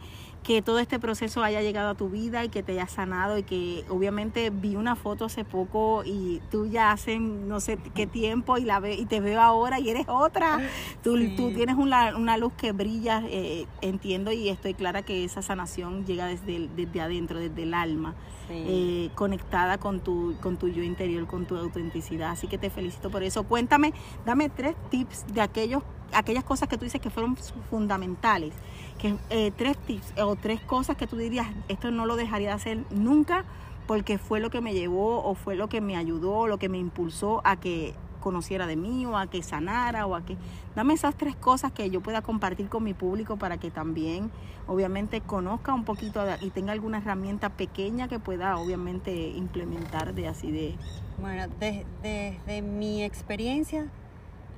que 0.46 0.62
todo 0.62 0.78
este 0.78 1.00
proceso 1.00 1.42
haya 1.42 1.60
llegado 1.60 1.90
a 1.90 1.94
tu 1.96 2.08
vida 2.08 2.44
y 2.44 2.48
que 2.48 2.62
te 2.62 2.72
haya 2.72 2.86
sanado 2.86 3.36
y 3.36 3.42
que 3.42 3.84
obviamente 3.88 4.50
vi 4.50 4.76
una 4.76 4.94
foto 4.94 5.24
hace 5.24 5.44
poco 5.44 6.04
y 6.04 6.40
tú 6.52 6.68
ya 6.68 6.92
hace 6.92 7.18
no 7.18 7.58
sé 7.58 7.78
qué 7.96 8.06
tiempo 8.06 8.56
y 8.56 8.62
la 8.62 8.78
ve, 8.78 8.94
y 8.94 9.06
te 9.06 9.18
veo 9.18 9.40
ahora 9.40 9.80
y 9.80 9.90
eres 9.90 10.06
otra. 10.08 10.60
Tú, 11.02 11.18
tú 11.36 11.52
tienes 11.52 11.74
una, 11.74 12.16
una, 12.16 12.36
luz 12.36 12.52
que 12.52 12.70
brilla, 12.70 13.24
eh, 13.26 13.66
entiendo 13.80 14.30
y 14.30 14.48
estoy 14.48 14.74
clara 14.74 15.02
que 15.02 15.24
esa 15.24 15.42
sanación 15.42 16.06
llega 16.06 16.26
desde, 16.26 16.68
desde 16.76 17.00
adentro, 17.00 17.40
desde 17.40 17.64
el 17.64 17.74
alma. 17.74 18.14
Eh, 18.48 19.10
conectada 19.16 19.78
con 19.78 19.98
tu, 19.98 20.36
con 20.40 20.56
tu 20.56 20.68
yo 20.68 20.84
interior, 20.84 21.26
con 21.26 21.46
tu 21.46 21.56
autenticidad. 21.56 22.30
Así 22.30 22.46
que 22.46 22.58
te 22.58 22.70
felicito 22.70 23.10
por 23.10 23.24
eso. 23.24 23.42
Cuéntame, 23.42 23.92
dame 24.24 24.48
tres 24.48 24.76
tips 24.90 25.26
de 25.34 25.40
aquellos, 25.40 25.82
aquellas 26.16 26.44
cosas 26.44 26.68
que 26.68 26.78
tú 26.78 26.84
dices 26.84 27.00
que 27.00 27.10
fueron 27.10 27.36
fundamentales 27.70 28.52
que 28.98 29.16
eh, 29.30 29.52
tres 29.56 29.76
tips 29.78 30.14
o 30.18 30.36
tres 30.36 30.60
cosas 30.60 30.96
que 30.96 31.06
tú 31.06 31.16
dirías, 31.16 31.46
esto 31.68 31.90
no 31.90 32.06
lo 32.06 32.16
dejaría 32.16 32.48
de 32.48 32.54
hacer 32.54 32.84
nunca 32.90 33.44
porque 33.86 34.18
fue 34.18 34.40
lo 34.40 34.50
que 34.50 34.60
me 34.60 34.74
llevó 34.74 35.22
o 35.22 35.34
fue 35.34 35.54
lo 35.54 35.68
que 35.68 35.80
me 35.80 35.96
ayudó, 35.96 36.46
lo 36.46 36.58
que 36.58 36.68
me 36.68 36.78
impulsó 36.78 37.40
a 37.44 37.56
que 37.56 37.94
conociera 38.20 38.66
de 38.66 38.74
mí 38.74 39.06
o 39.06 39.16
a 39.16 39.28
que 39.28 39.42
sanara 39.42 40.06
o 40.06 40.16
a 40.16 40.22
que... 40.22 40.36
Dame 40.74 40.94
esas 40.94 41.14
tres 41.14 41.36
cosas 41.36 41.70
que 41.70 41.88
yo 41.90 42.00
pueda 42.00 42.22
compartir 42.22 42.68
con 42.68 42.82
mi 42.82 42.92
público 42.92 43.36
para 43.36 43.58
que 43.58 43.70
también 43.70 44.32
obviamente 44.66 45.20
conozca 45.20 45.72
un 45.72 45.84
poquito 45.84 46.24
y 46.40 46.50
tenga 46.50 46.72
alguna 46.72 46.98
herramienta 46.98 47.50
pequeña 47.50 48.08
que 48.08 48.18
pueda 48.18 48.56
obviamente 48.56 49.28
implementar 49.28 50.14
de 50.14 50.26
así 50.26 50.50
de... 50.50 50.74
Bueno, 51.20 51.44
desde 51.60 52.62
mi 52.62 53.04
experiencia, 53.04 53.86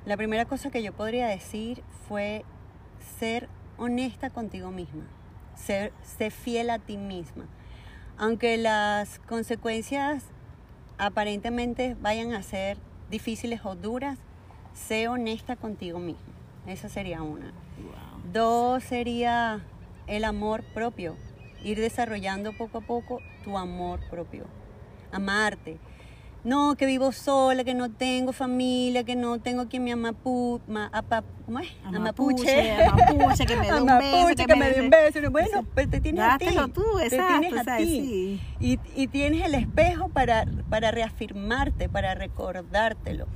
La 0.09 0.17
primera 0.17 0.45
cosa 0.45 0.71
que 0.71 0.81
yo 0.81 0.91
podría 0.91 1.27
decir 1.27 1.83
fue 2.07 2.43
ser 3.19 3.47
honesta 3.77 4.31
contigo 4.31 4.71
misma, 4.71 5.03
ser, 5.53 5.93
ser 6.01 6.31
fiel 6.31 6.71
a 6.71 6.79
ti 6.79 6.97
misma. 6.97 7.45
Aunque 8.17 8.57
las 8.57 9.19
consecuencias 9.19 10.23
aparentemente 10.97 11.95
vayan 12.01 12.33
a 12.33 12.41
ser 12.41 12.79
difíciles 13.11 13.61
o 13.63 13.75
duras, 13.75 14.17
sé 14.73 15.07
honesta 15.07 15.55
contigo 15.55 15.99
misma. 15.99 16.33
Esa 16.65 16.89
sería 16.89 17.21
una. 17.21 17.53
Dos 18.33 18.83
sería 18.83 19.63
el 20.07 20.23
amor 20.23 20.63
propio, 20.73 21.17
ir 21.63 21.79
desarrollando 21.79 22.57
poco 22.57 22.79
a 22.79 22.81
poco 22.81 23.19
tu 23.43 23.59
amor 23.59 23.99
propio, 24.09 24.45
amarte. 25.11 25.77
No, 26.43 26.75
que 26.75 26.85
vivo 26.85 27.11
sola, 27.11 27.65
que 27.65 27.73
no 27.73 27.91
tengo 27.91 28.31
familia, 28.31 29.03
que 29.03 29.17
no 29.17 29.39
tengo 29.39 29.67
quien 29.67 29.83
me 29.83 29.91
amapu, 29.91 30.61
ma, 30.67 30.89
apa, 30.93 31.23
¿cómo 31.45 31.59
es? 31.59 31.67
Amapuche, 31.83 32.81
amapuche, 32.81 33.45
que 33.45 33.57
me 33.57 33.67
dé 33.69 33.81
un 33.81 33.85
beso. 33.85 34.17
Amapuche, 34.17 34.45
que 34.45 34.55
me 34.55 34.71
dé 34.71 34.81
un 34.81 34.89
beso. 34.89 35.31
Bueno, 35.31 35.67
pero 35.75 35.89
te 35.89 35.99
tienes 35.99 36.23
a 36.23 36.37
ti. 36.37 36.45
Te 36.45 37.09
tienes 37.09 37.67
a 37.67 37.77
ti. 37.77 37.85
Sí. 37.85 38.41
Y, 38.61 38.79
y 38.95 39.07
tienes 39.07 39.45
el 39.45 39.53
espejo 39.53 40.07
para, 40.07 40.45
para 40.69 40.91
reafirmarte, 40.91 41.89
para 41.89 42.15
recordártelo, 42.15 43.27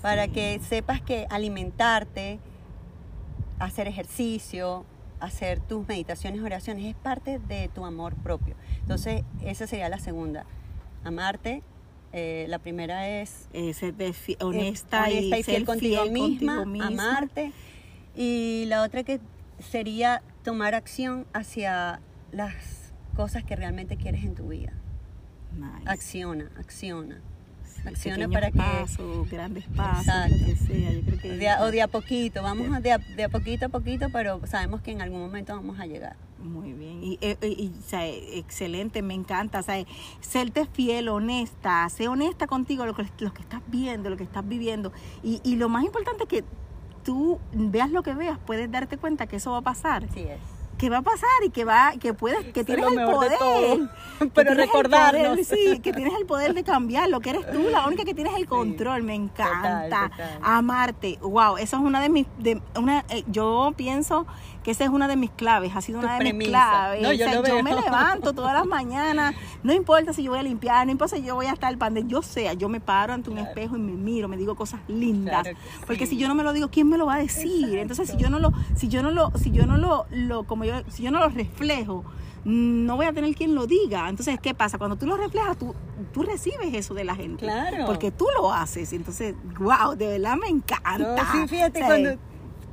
para 0.00 0.28
que 0.28 0.58
sepas 0.66 1.02
que 1.02 1.26
alimentarte, 1.28 2.40
hacer 3.58 3.88
ejercicio, 3.88 4.86
hacer 5.20 5.60
tus 5.60 5.86
meditaciones, 5.86 6.40
oraciones, 6.40 6.86
es 6.86 6.94
parte 6.94 7.40
de 7.40 7.68
tu 7.68 7.84
amor 7.84 8.14
propio. 8.14 8.54
Entonces, 8.80 9.24
esa 9.42 9.66
sería 9.66 9.90
la 9.90 9.98
segunda. 9.98 10.46
Amarte. 11.04 11.62
Eh, 12.12 12.46
la 12.48 12.58
primera 12.58 13.08
es 13.08 13.48
Eh, 13.52 13.74
ser 13.74 13.94
de 13.94 14.12
fi- 14.12 14.32
eh, 14.32 14.44
honesta, 14.44 15.10
y, 15.10 15.30
fiel 15.42 15.64
contigo, 15.64 16.02
fiel 16.02 16.12
misma, 16.12 16.56
contigo 16.64 16.86
misma. 16.86 17.10
amarte. 17.10 17.52
Y 18.16 18.64
la 18.68 18.82
otra 18.82 19.02
que 19.04 19.20
sería 19.58 20.22
tomar 20.44 20.74
acción 20.74 21.26
hacia 21.32 22.00
las 22.32 22.54
cosas 23.14 23.44
que 23.44 23.56
realmente 23.56 23.96
quieres 23.96 24.24
en 24.24 24.34
tu 24.34 24.48
vida. 24.48 24.72
Nice. 25.56 25.88
Acciona, 25.88 26.50
acciona. 26.58 27.20
Sí, 27.64 27.88
acciona 27.88 28.28
para 28.28 28.50
que- 28.50 28.58
grandes 29.30 29.64
pasos, 29.68 30.06
Exacto. 30.06 30.36
lo 30.38 30.46
que 30.46 30.56
sea. 30.56 30.92
Yo 30.92 31.00
creo 31.02 31.18
que 31.20 31.32
De 31.36 31.48
a- 31.48 31.62
o 31.62 31.70
de 31.70 31.82
a 31.82 31.88
poquito, 31.88 32.42
vamos 32.42 32.74
a 32.76 32.80
de 32.80 32.92
a, 32.92 32.98
de 32.98 33.24
a 33.24 33.28
poquito 33.28 33.66
a 33.66 33.68
poquito, 33.68 34.06
pero 34.12 34.40
sabemos 34.46 34.80
que 34.82 34.90
en 34.92 35.00
algún 35.02 35.20
momento 35.20 35.54
vamos 35.54 35.78
a 35.78 35.86
llegar. 35.86 36.16
Muy 36.42 36.72
bien, 36.72 37.02
y, 37.02 37.18
eh, 37.20 37.36
eh, 37.40 37.48
y, 37.58 37.72
o 37.78 37.82
sea, 37.88 38.06
excelente, 38.06 39.02
me 39.02 39.14
encanta, 39.14 39.58
o 39.58 39.62
sea, 39.62 39.84
serte 40.20 40.66
fiel, 40.66 41.08
honesta, 41.08 41.88
sé 41.88 42.06
honesta 42.06 42.46
contigo, 42.46 42.86
lo 42.86 42.94
que, 42.94 43.04
lo 43.18 43.32
que 43.34 43.42
estás 43.42 43.60
viendo, 43.66 44.08
lo 44.08 44.16
que 44.16 44.22
estás 44.24 44.46
viviendo, 44.46 44.92
y, 45.22 45.40
y 45.42 45.56
lo 45.56 45.68
más 45.68 45.82
importante 45.84 46.22
es 46.24 46.28
que 46.28 46.44
tú 47.02 47.40
veas 47.52 47.90
lo 47.90 48.02
que 48.04 48.14
veas, 48.14 48.38
puedes 48.46 48.70
darte 48.70 48.98
cuenta 48.98 49.26
que 49.26 49.36
eso 49.36 49.50
va 49.50 49.58
a 49.58 49.62
pasar, 49.62 50.04
Así 50.04 50.20
es. 50.20 50.38
que 50.78 50.90
va 50.90 50.98
a 50.98 51.02
pasar 51.02 51.28
y 51.44 51.50
que 51.50 51.64
va, 51.64 51.94
que 51.98 52.14
puedes, 52.14 52.52
que 52.52 52.60
es 52.60 52.66
tienes 52.66 52.86
el 52.86 52.94
poder, 53.04 53.88
Pero 54.32 54.54
recordarnos. 54.54 55.28
poder, 55.30 55.44
sí, 55.44 55.80
que 55.80 55.92
tienes 55.92 56.14
el 56.14 56.24
poder 56.26 56.54
de 56.54 56.62
cambiar, 56.62 57.08
lo 57.08 57.18
que 57.18 57.30
eres 57.30 57.50
tú, 57.50 57.62
la 57.70 57.84
única 57.86 58.04
que 58.04 58.14
tienes 58.14 58.34
el 58.36 58.46
control, 58.46 59.02
me 59.02 59.14
encanta, 59.16 59.82
total, 59.84 60.10
total. 60.10 60.38
amarte, 60.42 61.18
wow, 61.20 61.56
eso 61.56 61.76
es 61.78 61.82
una 61.82 62.00
de 62.00 62.08
mis, 62.10 62.26
de, 62.38 62.62
una, 62.76 63.04
eh, 63.08 63.24
yo 63.26 63.72
pienso 63.76 64.24
que 64.68 64.72
esa 64.72 64.84
es 64.84 64.90
una 64.90 65.08
de 65.08 65.16
mis 65.16 65.30
claves, 65.30 65.72
ha 65.74 65.80
sido 65.80 65.98
Tu 66.00 66.04
una 66.04 66.18
de 66.18 66.34
mis 66.34 66.48
claves. 66.48 67.00
No, 67.00 67.10
yo 67.14 67.24
O 67.40 67.42
sea, 67.42 67.62
me 67.62 67.72
levanto 67.74 68.34
todas 68.34 68.52
las 68.52 68.66
mañanas, 68.66 69.34
no 69.62 69.72
importa 69.72 70.12
si 70.12 70.22
yo 70.22 70.32
voy 70.32 70.40
a 70.40 70.42
limpiar, 70.42 70.84
no 70.84 70.92
importa 70.92 71.16
si 71.16 71.22
yo 71.22 71.34
voy 71.36 71.46
a 71.46 71.52
estar 71.54 71.74
pan 71.78 71.94
de 71.94 72.04
yo 72.06 72.20
sea, 72.20 72.52
yo 72.52 72.68
me 72.68 72.78
paro 72.78 73.14
ante 73.14 73.30
un 73.30 73.36
Claro. 73.36 73.48
espejo 73.48 73.76
y 73.76 73.80
me 73.80 73.92
miro, 73.92 74.28
me 74.28 74.36
digo 74.36 74.56
cosas 74.56 74.80
lindas, 74.86 75.44
Claro 75.44 75.58
porque 75.86 76.04
sí. 76.04 76.16
si 76.16 76.18
yo 76.18 76.28
no 76.28 76.34
me 76.34 76.42
lo 76.42 76.52
digo, 76.52 76.68
¿quién 76.68 76.86
me 76.86 76.98
lo 76.98 77.06
va 77.06 77.14
a 77.14 77.18
decir? 77.18 77.78
Entonces, 77.78 78.10
si 78.10 78.18
yo 78.18 78.28
no 78.28 78.38
lo, 78.40 78.52
si 78.76 78.88
yo 78.88 79.02
no 79.02 79.10
lo, 79.10 79.32
si 79.38 79.52
yo 79.52 79.64
no 79.64 79.78
lo, 79.78 80.04
lo 80.10 80.44
como 80.44 80.66
yo, 80.66 80.74
si 80.88 81.02
yo 81.02 81.10
no 81.10 81.18
lo 81.20 81.30
reflejo, 81.30 82.04
no 82.44 82.96
voy 82.96 83.06
a 83.06 83.12
tener 83.12 83.34
quien 83.34 83.54
lo 83.54 83.66
diga. 83.66 84.08
Entonces, 84.08 84.38
¿qué 84.40 84.54
pasa? 84.54 84.78
Cuando 84.78 84.96
tú 84.96 85.06
lo 85.06 85.16
reflejas, 85.16 85.56
tú, 85.58 85.74
tú 86.12 86.22
recibes 86.22 86.72
eso 86.74 86.94
de 86.94 87.04
la 87.04 87.14
gente. 87.14 87.44
Claro. 87.44 87.84
Porque 87.86 88.10
tú 88.10 88.26
lo 88.38 88.52
haces. 88.52 88.92
Entonces, 88.92 89.34
wow, 89.58 89.96
de 89.96 90.06
verdad 90.08 90.36
me 90.36 90.48
encanta. 90.48 90.98
No, 90.98 91.32
sí, 91.32 91.48
fíjate, 91.48 91.78
sea, 91.80 91.86
cuando, 91.88 92.12
cu- 92.12 92.18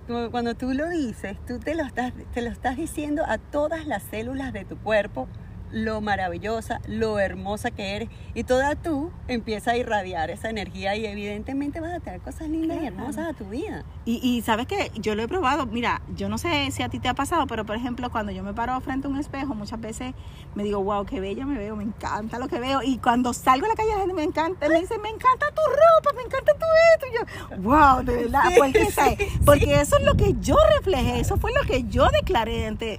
cuando 0.08 0.56
tú 0.56 0.74
lo 0.74 0.90
dices, 0.90 1.38
tú 1.46 1.60
te 1.60 1.76
lo, 1.76 1.84
estás, 1.84 2.14
te 2.34 2.42
lo 2.42 2.50
estás 2.50 2.78
diciendo 2.78 3.24
a 3.28 3.38
todas 3.38 3.88
las 3.88 4.04
células 4.04 4.54
de 4.54 4.66
tu 4.66 4.78
cuerpo, 4.78 5.28
lo 5.72 6.00
maravillosa, 6.02 6.80
lo 6.88 7.20
hermosa 7.20 7.72
que 7.72 7.96
eres, 7.96 8.10
y 8.34 8.44
toda 8.44 8.76
tú 8.76 9.12
empieza 9.28 9.72
a 9.72 9.78
irradiar 9.78 10.30
esa 10.30 10.50
energía 10.50 10.96
y 10.96 11.06
evidentemente 11.06 11.80
vas 11.82 11.94
a 11.94 12.00
traer 12.00 12.22
cosas 12.22 12.48
lindas 12.50 12.78
y 12.78 12.82
Claro. 12.82 12.96
hermosas 12.98 13.28
a 13.30 13.34
tu 13.34 13.46
vida. 13.46 13.84
Y, 14.06 14.20
y 14.24 14.42
sabes 14.42 14.68
que 14.68 14.92
yo 14.96 15.16
lo 15.16 15.24
he 15.24 15.28
probado, 15.28 15.66
mira, 15.66 16.02
yo 16.16 16.30
no 16.30 16.38
sé 16.38 16.70
si 16.72 16.84
a 16.84 16.90
ti 16.90 17.00
te 17.00 17.08
ha 17.10 17.14
pasado, 17.14 17.48
pero 17.48 17.66
por 17.66 17.76
ejemplo, 17.76 18.10
cuando 18.12 18.32
yo 18.32 18.44
me 18.44 18.54
paro 18.54 18.80
frente 18.82 19.08
a 19.08 19.10
un 19.10 19.18
espejo, 19.18 19.56
muchas 19.56 19.80
veces 19.82 20.14
me 20.54 20.64
digo, 20.64 20.84
wow, 20.84 21.06
qué 21.06 21.20
bella 21.20 21.46
me 21.46 21.58
veo, 21.58 21.76
me 21.76 21.84
encanta 21.84 22.40
lo 22.40 22.48
que 22.48 22.60
veo. 22.60 22.82
Y 22.84 22.98
cuando 23.00 23.34
salgo 23.34 23.66
a 23.66 23.70
la 23.70 23.76
calle, 23.76 23.90
la 23.90 24.00
gente 24.00 24.14
me 24.14 24.24
encanta, 24.24 24.70
me 24.70 24.80
dice, 24.80 24.98
me 25.00 25.10
encanta 25.10 25.48
tu 25.52 25.62
ropa, 25.62 26.16
me 26.16 26.22
encanta 26.24 26.54
tu 26.54 26.66
esto. 26.96 27.08
Y 27.08 27.56
yo, 27.58 27.62
wow, 27.64 28.04
de 28.04 28.16
verdad, 28.24 28.42
Sí, 28.50 28.56
porque, 28.58 28.86
sí, 28.86 28.92
¿sabes? 28.92 29.18
sí. 29.18 29.40
porque 29.46 29.82
eso 29.82 29.98
es 29.98 30.04
lo 30.06 30.16
que 30.16 30.36
yo 30.40 30.56
reflejé, 30.78 31.20
eso 31.20 31.38
fue 31.38 31.52
lo 31.54 31.62
que 31.68 31.84
yo 31.86 32.08
declaré 32.10 32.46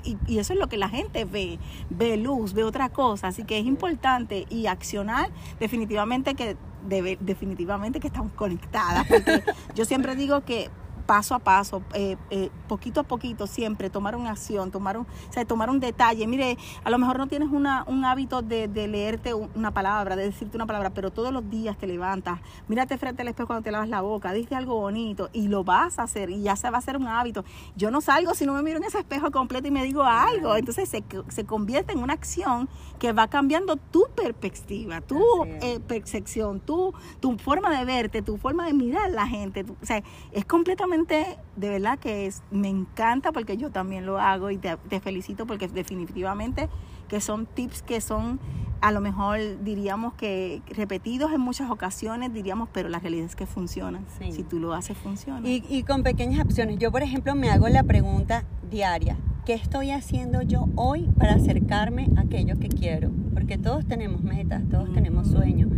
y, 0.05 0.16
y 0.26 0.38
eso 0.38 0.52
es 0.52 0.59
lo 0.59 0.68
que 0.68 0.76
la 0.76 0.88
gente 0.88 1.24
ve, 1.24 1.59
ve 1.90 2.16
luz, 2.16 2.52
ve 2.57 2.64
otra 2.64 2.88
cosa. 2.88 3.29
Así 3.29 3.45
que 3.45 3.59
es 3.59 3.66
importante 3.66 4.47
y 4.51 4.66
accionar 4.66 5.31
definitivamente 5.61 6.35
que 6.35 6.57
debe, 6.88 7.19
definitivamente 7.21 8.01
que 8.01 8.09
estamos 8.09 8.33
conectadas. 8.33 9.07
Porque 9.07 9.45
yo 9.77 9.85
siempre 9.85 10.16
digo 10.16 10.40
que 10.40 10.71
paso 11.07 11.35
a 11.35 11.38
paso, 11.38 11.83
eh, 11.95 12.16
eh, 12.31 12.51
poquito 12.69 13.01
a 13.01 13.03
poquito, 13.05 13.47
siempre 13.47 13.90
tomar 13.90 14.16
una 14.16 14.31
acción, 14.33 14.71
tomar 14.71 14.99
un, 14.99 15.05
o 15.07 15.33
sea, 15.33 15.45
tomar 15.45 15.71
un 15.71 15.81
detalle. 15.81 16.27
Mire, 16.27 16.59
a 16.85 16.90
lo 16.90 16.99
mejor 16.99 17.19
no 17.19 17.27
tienes 17.29 17.49
una, 17.51 17.85
un 17.87 18.05
hábito 18.05 18.42
de, 18.42 18.69
de 18.69 18.88
leerte 18.88 19.33
un- 19.35 19.49
una 19.55 19.71
palabra, 19.73 20.16
de 20.16 20.25
decirte 20.25 20.57
una 20.57 20.66
palabra, 20.66 20.90
pero 20.90 21.11
todos 21.11 21.33
los 21.33 21.49
días 21.49 21.79
te 21.79 21.87
levantas, 21.87 22.40
mírate 22.69 22.99
frente 22.99 23.23
al 23.23 23.29
espejo 23.29 23.47
cuando 23.47 23.62
te 23.62 23.71
lavas 23.71 23.88
la 23.88 24.01
boca, 24.01 24.33
diste 24.33 24.55
algo 24.57 24.81
bonito 24.81 25.31
y 25.33 25.49
lo 25.49 25.64
vas 25.64 25.99
a 25.99 26.03
hacer 26.03 26.31
y 26.31 26.42
ya 26.42 26.57
se 26.57 26.69
va 26.71 26.77
a 26.77 26.79
hacer 26.81 26.97
un 26.97 27.07
hábito. 27.09 27.45
Yo 27.77 27.90
no 27.90 28.01
salgo 28.01 28.35
si 28.35 28.45
no 28.45 28.53
me 28.55 28.62
miro 28.62 28.79
en 28.79 28.85
ese 28.85 28.99
espejo 28.99 29.31
completo 29.31 29.69
y 29.69 29.71
me 29.71 29.85
digo 29.85 30.03
algo. 30.03 30.57
Entonces 30.57 30.88
se, 30.88 31.05
se 31.29 31.45
convierte 31.45 31.92
en 31.92 32.01
una 32.03 32.12
acción 32.14 32.69
que 32.99 33.12
va 33.12 33.29
cambiando 33.29 33.77
tu 33.77 34.05
perspectiva, 34.16 35.01
tu 35.01 35.16
eh, 35.62 35.81
percepción, 35.87 36.61
tu, 36.61 36.92
tu 37.21 37.37
forma 37.38 37.77
de 37.79 37.85
verte, 37.85 38.23
tu 38.23 38.37
forma 38.38 38.66
de 38.66 38.73
mirar 38.75 39.05
a 39.05 39.09
la 39.09 39.27
gente. 39.27 39.64
tu- 39.64 39.75
o 39.81 39.87
sea, 39.87 40.03
es 40.33 40.45
completamente, 40.45 40.95
de 41.04 41.68
verdad 41.68 41.98
que 41.98 42.26
es, 42.26 42.42
me 42.50 42.68
encanta 42.68 43.32
porque 43.32 43.56
yo 43.56 43.70
también 43.70 44.06
lo 44.06 44.18
hago 44.18 44.50
y 44.50 44.59
te, 44.59 44.76
te 44.88 45.00
felicito 45.00 45.46
porque 45.46 45.68
definitivamente 45.68 46.68
que 47.09 47.20
son 47.20 47.46
tips 47.46 47.82
que 47.82 48.00
son 48.00 48.40
a 48.80 48.92
lo 48.92 49.00
mejor 49.00 49.38
diríamos 49.62 50.14
que 50.14 50.62
repetidos 50.68 51.32
en 51.32 51.40
muchas 51.40 51.70
ocasiones, 51.70 52.32
diríamos, 52.32 52.68
pero 52.72 52.88
la 52.88 52.98
realidad 52.98 53.26
es 53.26 53.37
que 53.37 53.46
funcionan. 53.46 54.04
Sí. 54.18 54.32
Si 54.32 54.42
tú 54.42 54.59
lo 54.59 54.74
haces, 54.74 54.96
funciona. 54.98 55.46
Y, 55.48 55.64
y 55.68 55.82
con 55.82 56.02
pequeñas 56.02 56.44
opciones. 56.44 56.78
Yo, 56.78 56.92
por 56.92 57.02
ejemplo, 57.02 57.35
me 57.35 57.50
hago 57.50 57.68
la 57.68 57.82
pregunta 57.82 58.44
diaria. 58.70 59.16
¿Qué 59.46 59.54
estoy 59.54 59.92
haciendo 59.92 60.42
yo 60.42 60.68
hoy 60.74 61.09
para 61.16 61.35
acercarme 61.35 62.09
a 62.16 62.22
aquello 62.22 62.59
que 62.59 62.66
quiero? 62.68 63.12
Porque 63.32 63.59
todos 63.59 63.87
tenemos 63.87 64.24
metas, 64.24 64.68
todos 64.68 64.92
tenemos 64.92 65.28
sueños. 65.28 65.70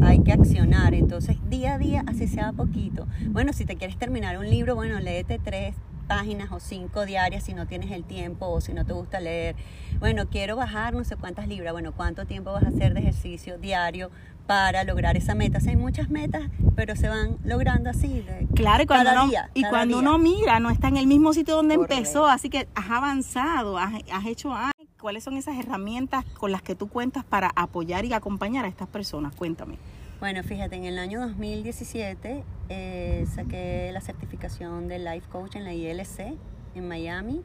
Hay 0.00 0.24
que 0.24 0.32
accionar. 0.32 0.92
Entonces, 0.92 1.36
día 1.48 1.74
a 1.74 1.78
día, 1.78 2.02
así 2.08 2.26
sea 2.26 2.52
poquito. 2.52 3.06
Bueno, 3.28 3.52
si 3.52 3.64
te 3.64 3.76
quieres 3.76 3.96
terminar 3.96 4.38
un 4.38 4.50
libro, 4.50 4.74
bueno, 4.74 4.98
léete 4.98 5.38
tres 5.38 5.76
páginas 6.02 6.50
o 6.52 6.60
cinco 6.60 7.06
diarias 7.06 7.44
si 7.44 7.54
no 7.54 7.66
tienes 7.66 7.90
el 7.90 8.04
tiempo 8.04 8.46
o 8.48 8.60
si 8.60 8.72
no 8.72 8.84
te 8.84 8.92
gusta 8.92 9.20
leer. 9.20 9.56
Bueno, 10.00 10.26
quiero 10.28 10.56
bajar 10.56 10.94
no 10.94 11.04
sé 11.04 11.16
cuántas 11.16 11.48
libras. 11.48 11.72
Bueno, 11.72 11.92
¿cuánto 11.92 12.26
tiempo 12.26 12.52
vas 12.52 12.64
a 12.64 12.68
hacer 12.68 12.94
de 12.94 13.00
ejercicio 13.00 13.58
diario 13.58 14.10
para 14.46 14.84
lograr 14.84 15.16
esa 15.16 15.34
meta? 15.34 15.58
O 15.58 15.60
sea, 15.60 15.70
hay 15.70 15.76
muchas 15.76 16.10
metas, 16.10 16.42
pero 16.76 16.96
se 16.96 17.08
van 17.08 17.38
logrando 17.44 17.90
así. 17.90 18.20
de- 18.20 18.46
Claro, 18.54 18.82
y 18.82 18.86
cuando, 18.86 19.04
cada 19.10 19.22
uno, 19.22 19.30
día, 19.30 19.50
y 19.54 19.64
cuando 19.64 20.00
día. 20.00 20.08
uno 20.10 20.18
mira, 20.18 20.60
no 20.60 20.70
está 20.70 20.88
en 20.88 20.96
el 20.96 21.06
mismo 21.06 21.32
sitio 21.32 21.54
donde 21.56 21.76
Correcto. 21.76 21.96
empezó, 21.96 22.26
así 22.26 22.48
que 22.50 22.68
has 22.74 22.90
avanzado, 22.90 23.78
has, 23.78 23.94
has 24.12 24.26
hecho 24.26 24.52
algo. 24.54 24.72
¿Cuáles 25.00 25.24
son 25.24 25.36
esas 25.36 25.56
herramientas 25.58 26.24
con 26.38 26.52
las 26.52 26.62
que 26.62 26.76
tú 26.76 26.88
cuentas 26.88 27.24
para 27.24 27.50
apoyar 27.56 28.04
y 28.04 28.12
acompañar 28.12 28.64
a 28.64 28.68
estas 28.68 28.86
personas? 28.88 29.34
Cuéntame. 29.34 29.76
Bueno, 30.22 30.44
fíjate, 30.44 30.76
en 30.76 30.84
el 30.84 31.00
año 31.00 31.18
2017 31.18 32.44
eh, 32.68 33.26
saqué 33.34 33.90
la 33.92 34.00
certificación 34.00 34.86
de 34.86 35.00
Life 35.00 35.26
Coach 35.28 35.56
en 35.56 35.64
la 35.64 35.74
ILC 35.74 36.38
en 36.76 36.86
Miami. 36.86 37.42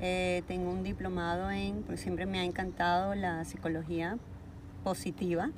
Eh, 0.00 0.44
tengo 0.46 0.70
un 0.70 0.84
diplomado 0.84 1.50
en, 1.50 1.82
porque 1.82 1.96
siempre 1.96 2.24
me 2.24 2.38
ha 2.38 2.44
encantado 2.44 3.16
la 3.16 3.44
psicología 3.44 4.18
positiva 4.84 5.50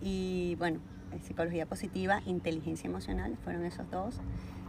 y 0.00 0.54
bueno, 0.54 0.80
psicología 1.20 1.66
positiva, 1.66 2.22
inteligencia 2.24 2.88
emocional, 2.88 3.36
fueron 3.44 3.66
esos 3.66 3.90
dos 3.90 4.22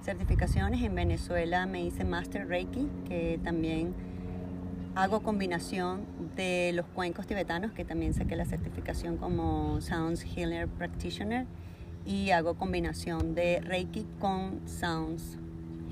certificaciones. 0.04 0.84
En 0.84 0.94
Venezuela 0.96 1.66
me 1.66 1.82
hice 1.82 2.04
Master 2.04 2.46
Reiki, 2.46 2.90
que 3.08 3.40
también 3.42 3.94
hago 4.96 5.22
combinación 5.22 6.06
de 6.36 6.72
los 6.74 6.86
cuencos 6.88 7.28
tibetanos, 7.28 7.72
que 7.72 7.86
también 7.86 8.14
saqué 8.14 8.36
la 8.36 8.46
certificación 8.46 9.18
como 9.18 9.80
Sounds 9.82 10.24
Healer 10.24 10.68
Practitioner, 10.68 11.46
y 12.06 12.32
hago 12.32 12.56
combinación 12.56 13.36
de 13.36 13.62
Reiki 13.62 14.06
con 14.20 14.60
Sounds 14.68 15.38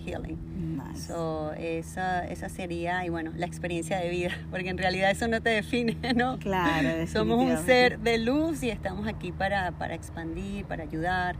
Healing. 0.05 0.77
Nice. 0.77 1.07
So, 1.07 1.53
esa, 1.53 2.25
esa 2.27 2.49
sería, 2.49 3.05
y 3.05 3.09
bueno, 3.09 3.31
la 3.35 3.45
experiencia 3.45 3.99
de 3.99 4.09
vida, 4.09 4.31
porque 4.51 4.69
en 4.69 4.77
realidad 4.77 5.11
eso 5.11 5.27
no 5.27 5.41
te 5.41 5.49
define, 5.49 5.97
¿no? 6.15 6.39
Claro, 6.39 7.07
Somos 7.07 7.39
un 7.39 7.57
ser 7.65 7.99
de 7.99 8.17
luz 8.17 8.63
y 8.63 8.69
estamos 8.69 9.07
aquí 9.07 9.31
para, 9.31 9.71
para 9.71 9.93
expandir, 9.93 10.65
para 10.65 10.83
ayudar 10.83 11.35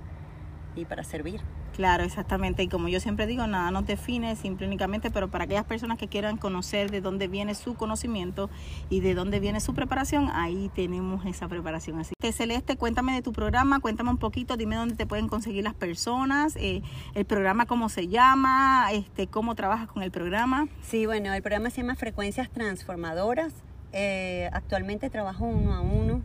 y 0.76 0.86
para 0.86 1.04
servir. 1.04 1.42
Claro, 1.76 2.04
exactamente. 2.04 2.64
Y 2.64 2.68
como 2.68 2.88
yo 2.88 3.00
siempre 3.00 3.26
digo, 3.26 3.48
nada 3.48 3.72
nos 3.72 3.86
define, 3.86 4.36
simple 4.36 4.68
únicamente, 4.68 5.12
pero 5.12 5.30
para 5.30 5.46
aquellas 5.46 5.66
personas 5.66 5.98
que 5.98 6.08
quieran 6.08 6.38
conocer 6.38 6.92
de 6.92 7.02
dónde 7.02 7.28
viene 7.28 7.56
su 7.56 7.76
conocimiento 7.76 8.50
y 8.90 9.00
de 9.00 9.14
dónde 9.14 9.40
viene 9.40 9.60
su 9.60 9.74
preparación, 9.74 10.30
ahí 10.34 10.70
tenemos 10.76 11.26
esa 11.26 11.48
preparación. 11.48 12.00
Así 12.00 12.14
que 12.20 12.32
Celeste, 12.32 12.76
cuéntame 12.78 13.14
de 13.14 13.22
tu 13.22 13.32
programa, 13.32 13.80
cuéntame 13.80 14.10
un 14.10 14.18
poquito, 14.18 14.58
dime 14.58 14.76
dónde 14.76 14.96
te 14.96 15.06
pueden 15.06 15.28
conseguir 15.28 15.64
las 15.64 15.74
personas, 15.74 16.56
eh, 16.58 16.82
el 17.16 17.26
programa 17.26 17.66
cómo 17.66 17.90
se 17.90 18.08
llama, 18.08 18.90
este, 18.92 19.28
cómo 19.28 19.56
trabajas 19.56 19.88
con 19.88 20.04
el 20.04 20.12
programa. 20.12 20.68
Sí, 20.82 21.06
bueno, 21.06 21.34
el 21.34 21.42
programa 21.42 21.70
se 21.70 21.82
llama 21.82 21.96
Frecuencias 21.96 22.50
Transformadoras. 22.50 23.54
Eh, 23.92 24.50
actualmente 24.54 25.10
trabajo 25.10 25.46
uno 25.46 25.74
a 25.74 25.82
uno. 25.82 26.22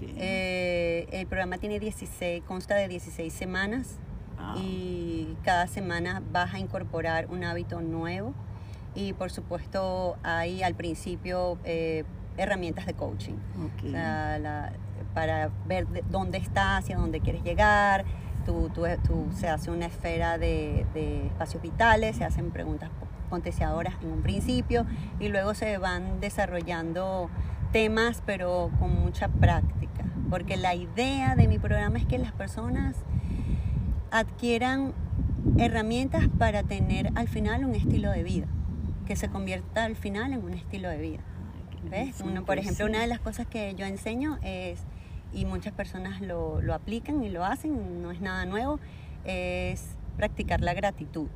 Eh, 0.00 1.06
el 1.12 1.26
programa 1.26 1.58
tiene 1.58 1.78
16, 1.78 2.42
consta 2.44 2.74
de 2.74 2.88
16 2.88 3.32
semanas 3.32 3.98
Ah. 4.40 4.54
y 4.58 5.36
cada 5.44 5.66
semana 5.66 6.22
vas 6.32 6.54
a 6.54 6.58
incorporar 6.58 7.26
un 7.30 7.44
hábito 7.44 7.80
nuevo 7.80 8.34
y 8.94 9.12
por 9.12 9.30
supuesto 9.30 10.16
hay 10.22 10.62
al 10.62 10.74
principio 10.74 11.58
eh, 11.64 12.04
herramientas 12.36 12.86
de 12.86 12.94
coaching 12.94 13.34
Ok. 13.64 13.84
O 13.86 13.90
sea, 13.90 14.38
la- 14.38 14.72
para 15.14 15.50
ver 15.66 15.86
de- 15.88 16.04
dónde 16.10 16.38
estás, 16.38 16.84
hacia 16.84 16.96
dónde 16.96 17.20
quieres 17.20 17.42
llegar. 17.42 18.04
Tú, 18.46 18.70
tú- 18.72 18.84
tú- 19.06 19.26
se 19.34 19.48
hace 19.48 19.70
una 19.70 19.86
esfera 19.86 20.38
de, 20.38 20.86
de 20.94 21.26
espacios 21.26 21.62
vitales, 21.62 22.16
se 22.16 22.24
hacen 22.24 22.50
preguntas 22.50 22.90
contestadoras 23.28 23.94
en 24.02 24.12
un 24.12 24.22
principio 24.22 24.86
y 25.18 25.28
luego 25.28 25.54
se 25.54 25.76
van 25.78 26.20
desarrollando 26.20 27.28
temas, 27.72 28.22
pero 28.24 28.70
con 28.78 28.94
mucha 28.94 29.28
práctica. 29.28 30.04
Porque 30.30 30.56
la 30.56 30.74
idea 30.74 31.34
de 31.34 31.48
mi 31.48 31.58
programa 31.58 31.98
es 31.98 32.06
que 32.06 32.18
las 32.18 32.32
personas 32.32 32.96
adquieran 34.10 34.92
herramientas 35.58 36.28
para 36.38 36.62
tener 36.62 37.10
al 37.14 37.28
final 37.28 37.64
un 37.64 37.74
estilo 37.74 38.10
de 38.10 38.22
vida, 38.22 38.46
que 39.06 39.16
se 39.16 39.28
convierta 39.28 39.84
al 39.84 39.96
final 39.96 40.32
en 40.32 40.44
un 40.44 40.54
estilo 40.54 40.88
de 40.88 40.98
vida. 40.98 41.20
¿Ves? 41.90 42.20
Uno, 42.24 42.44
por 42.44 42.58
ejemplo, 42.58 42.86
una 42.86 43.00
de 43.00 43.06
las 43.06 43.20
cosas 43.20 43.46
que 43.46 43.74
yo 43.74 43.86
enseño 43.86 44.38
es, 44.42 44.80
y 45.32 45.44
muchas 45.44 45.72
personas 45.72 46.20
lo, 46.20 46.60
lo 46.60 46.74
aplican 46.74 47.22
y 47.22 47.28
lo 47.28 47.44
hacen, 47.44 48.02
no 48.02 48.10
es 48.10 48.20
nada 48.20 48.44
nuevo, 48.46 48.80
es 49.24 49.96
practicar 50.16 50.60
la 50.60 50.74
gratitud. 50.74 51.28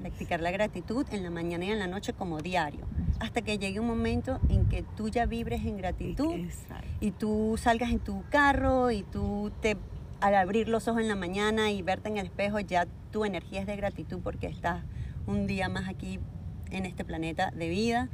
Practicar 0.00 0.40
la 0.40 0.50
gratitud 0.50 1.06
en 1.12 1.22
la 1.22 1.30
mañana 1.30 1.64
y 1.64 1.70
en 1.70 1.78
la 1.78 1.86
noche 1.86 2.12
como 2.12 2.40
diario, 2.40 2.86
hasta 3.20 3.40
que 3.40 3.56
llegue 3.56 3.80
un 3.80 3.86
momento 3.86 4.38
en 4.50 4.66
que 4.66 4.82
tú 4.82 5.08
ya 5.08 5.24
vibres 5.24 5.64
en 5.64 5.78
gratitud 5.78 6.34
Exacto. 6.34 6.86
y 7.00 7.10
tú 7.10 7.54
salgas 7.56 7.90
en 7.90 8.00
tu 8.00 8.22
carro 8.28 8.90
y 8.90 9.02
tú 9.02 9.50
te 9.62 9.78
al 10.20 10.34
abrir 10.34 10.68
los 10.68 10.88
ojos 10.88 11.00
en 11.02 11.08
la 11.08 11.16
mañana 11.16 11.70
y 11.70 11.82
verte 11.82 12.08
en 12.08 12.18
el 12.18 12.26
espejo 12.26 12.60
ya 12.60 12.86
tu 13.12 13.24
energía 13.24 13.60
es 13.60 13.66
de 13.66 13.76
gratitud 13.76 14.18
porque 14.22 14.46
estás 14.46 14.82
un 15.26 15.46
día 15.46 15.68
más 15.68 15.88
aquí 15.88 16.18
en 16.70 16.86
este 16.86 17.04
planeta 17.04 17.50
de 17.52 17.68
vida 17.68 18.08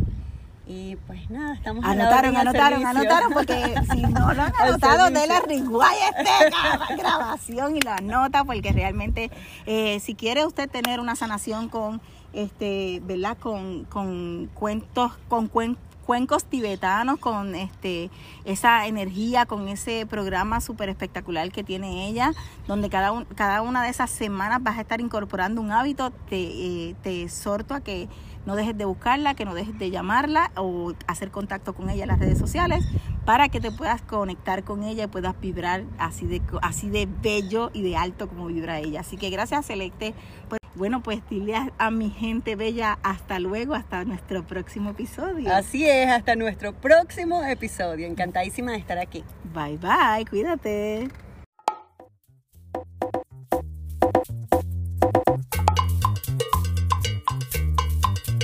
Y 0.67 0.95
pues 1.07 1.29
nada, 1.29 1.53
estamos 1.55 1.83
la 1.83 1.91
Anotaron, 1.91 2.35
anotaron, 2.37 2.85
anotaron, 2.85 3.33
porque 3.33 3.73
si 3.91 4.01
no 4.03 4.33
lo 4.33 4.41
han 4.43 4.53
anotado, 4.59 5.09
de 5.09 5.19
servicio. 5.19 5.27
la 5.27 5.41
riguay 5.41 5.95
este 6.17 6.95
grabación 6.97 7.75
y 7.75 7.81
lo 7.81 7.91
anota, 7.91 8.43
porque 8.45 8.71
realmente, 8.71 9.29
eh, 9.65 9.99
si 9.99 10.15
quiere 10.15 10.45
usted 10.45 10.69
tener 10.69 10.99
una 11.01 11.15
sanación 11.15 11.67
con, 11.67 11.99
este, 12.31 13.01
¿verdad? 13.03 13.37
Con, 13.37 13.83
con 13.85 14.49
cuentos, 14.53 15.11
con 15.27 15.49
cuen- 15.51 15.77
cuencos 16.11 16.43
tibetanos, 16.43 17.19
con 17.19 17.55
este, 17.55 18.09
esa 18.43 18.85
energía, 18.85 19.45
con 19.45 19.69
ese 19.69 20.05
programa 20.05 20.59
súper 20.59 20.89
espectacular 20.89 21.49
que 21.53 21.63
tiene 21.63 22.09
ella, 22.09 22.33
donde 22.67 22.89
cada, 22.89 23.13
un- 23.13 23.23
cada 23.23 23.61
una 23.61 23.81
de 23.81 23.91
esas 23.91 24.09
semanas 24.11 24.61
vas 24.61 24.77
a 24.77 24.81
estar 24.81 24.99
incorporando 24.99 25.61
un 25.61 25.71
hábito, 25.71 26.11
te, 26.29 26.35
eh, 26.89 26.95
exhorto 27.05 27.73
a 27.75 27.79
que 27.79 28.09
no 28.45 28.57
dejes 28.57 28.77
de 28.77 28.83
buscarla, 28.83 29.35
que 29.35 29.45
no 29.45 29.53
dejes 29.53 29.79
de 29.79 29.89
llamarla 29.89 30.51
o 30.57 30.91
hacer 31.07 31.31
contacto 31.31 31.71
con 31.71 31.89
ella 31.89 32.03
en 32.03 32.09
las 32.09 32.19
redes 32.19 32.37
sociales 32.39 32.83
para 33.23 33.47
que 33.47 33.61
te 33.61 33.71
puedas 33.71 34.01
conectar 34.01 34.65
con 34.65 34.83
ella 34.83 35.05
y 35.05 35.07
puedas 35.07 35.39
vibrar 35.39 35.85
así 35.97 36.25
de, 36.25 36.41
así 36.61 36.89
de 36.89 37.07
bello 37.21 37.69
y 37.71 37.83
de 37.83 37.95
alto 37.95 38.27
como 38.27 38.47
vibra 38.47 38.79
ella. 38.79 38.99
Así 38.99 39.15
que 39.15 39.29
gracias 39.29 39.65
Celeste. 39.67 40.13
Bueno, 40.75 41.01
pues 41.01 41.21
dile 41.29 41.55
a, 41.55 41.71
a 41.77 41.91
mi 41.91 42.09
gente 42.09 42.55
bella 42.55 42.97
hasta 43.03 43.39
luego, 43.39 43.73
hasta 43.73 44.03
nuestro 44.05 44.43
próximo 44.43 44.91
episodio. 44.91 45.53
Así 45.53 45.87
es, 45.87 46.09
hasta 46.09 46.35
nuestro 46.35 46.73
próximo 46.73 47.43
episodio. 47.43 48.07
Encantadísima 48.07 48.71
de 48.71 48.77
estar 48.77 48.97
aquí. 48.97 49.23
Bye 49.53 49.77
bye, 49.77 50.25
cuídate. 50.29 51.30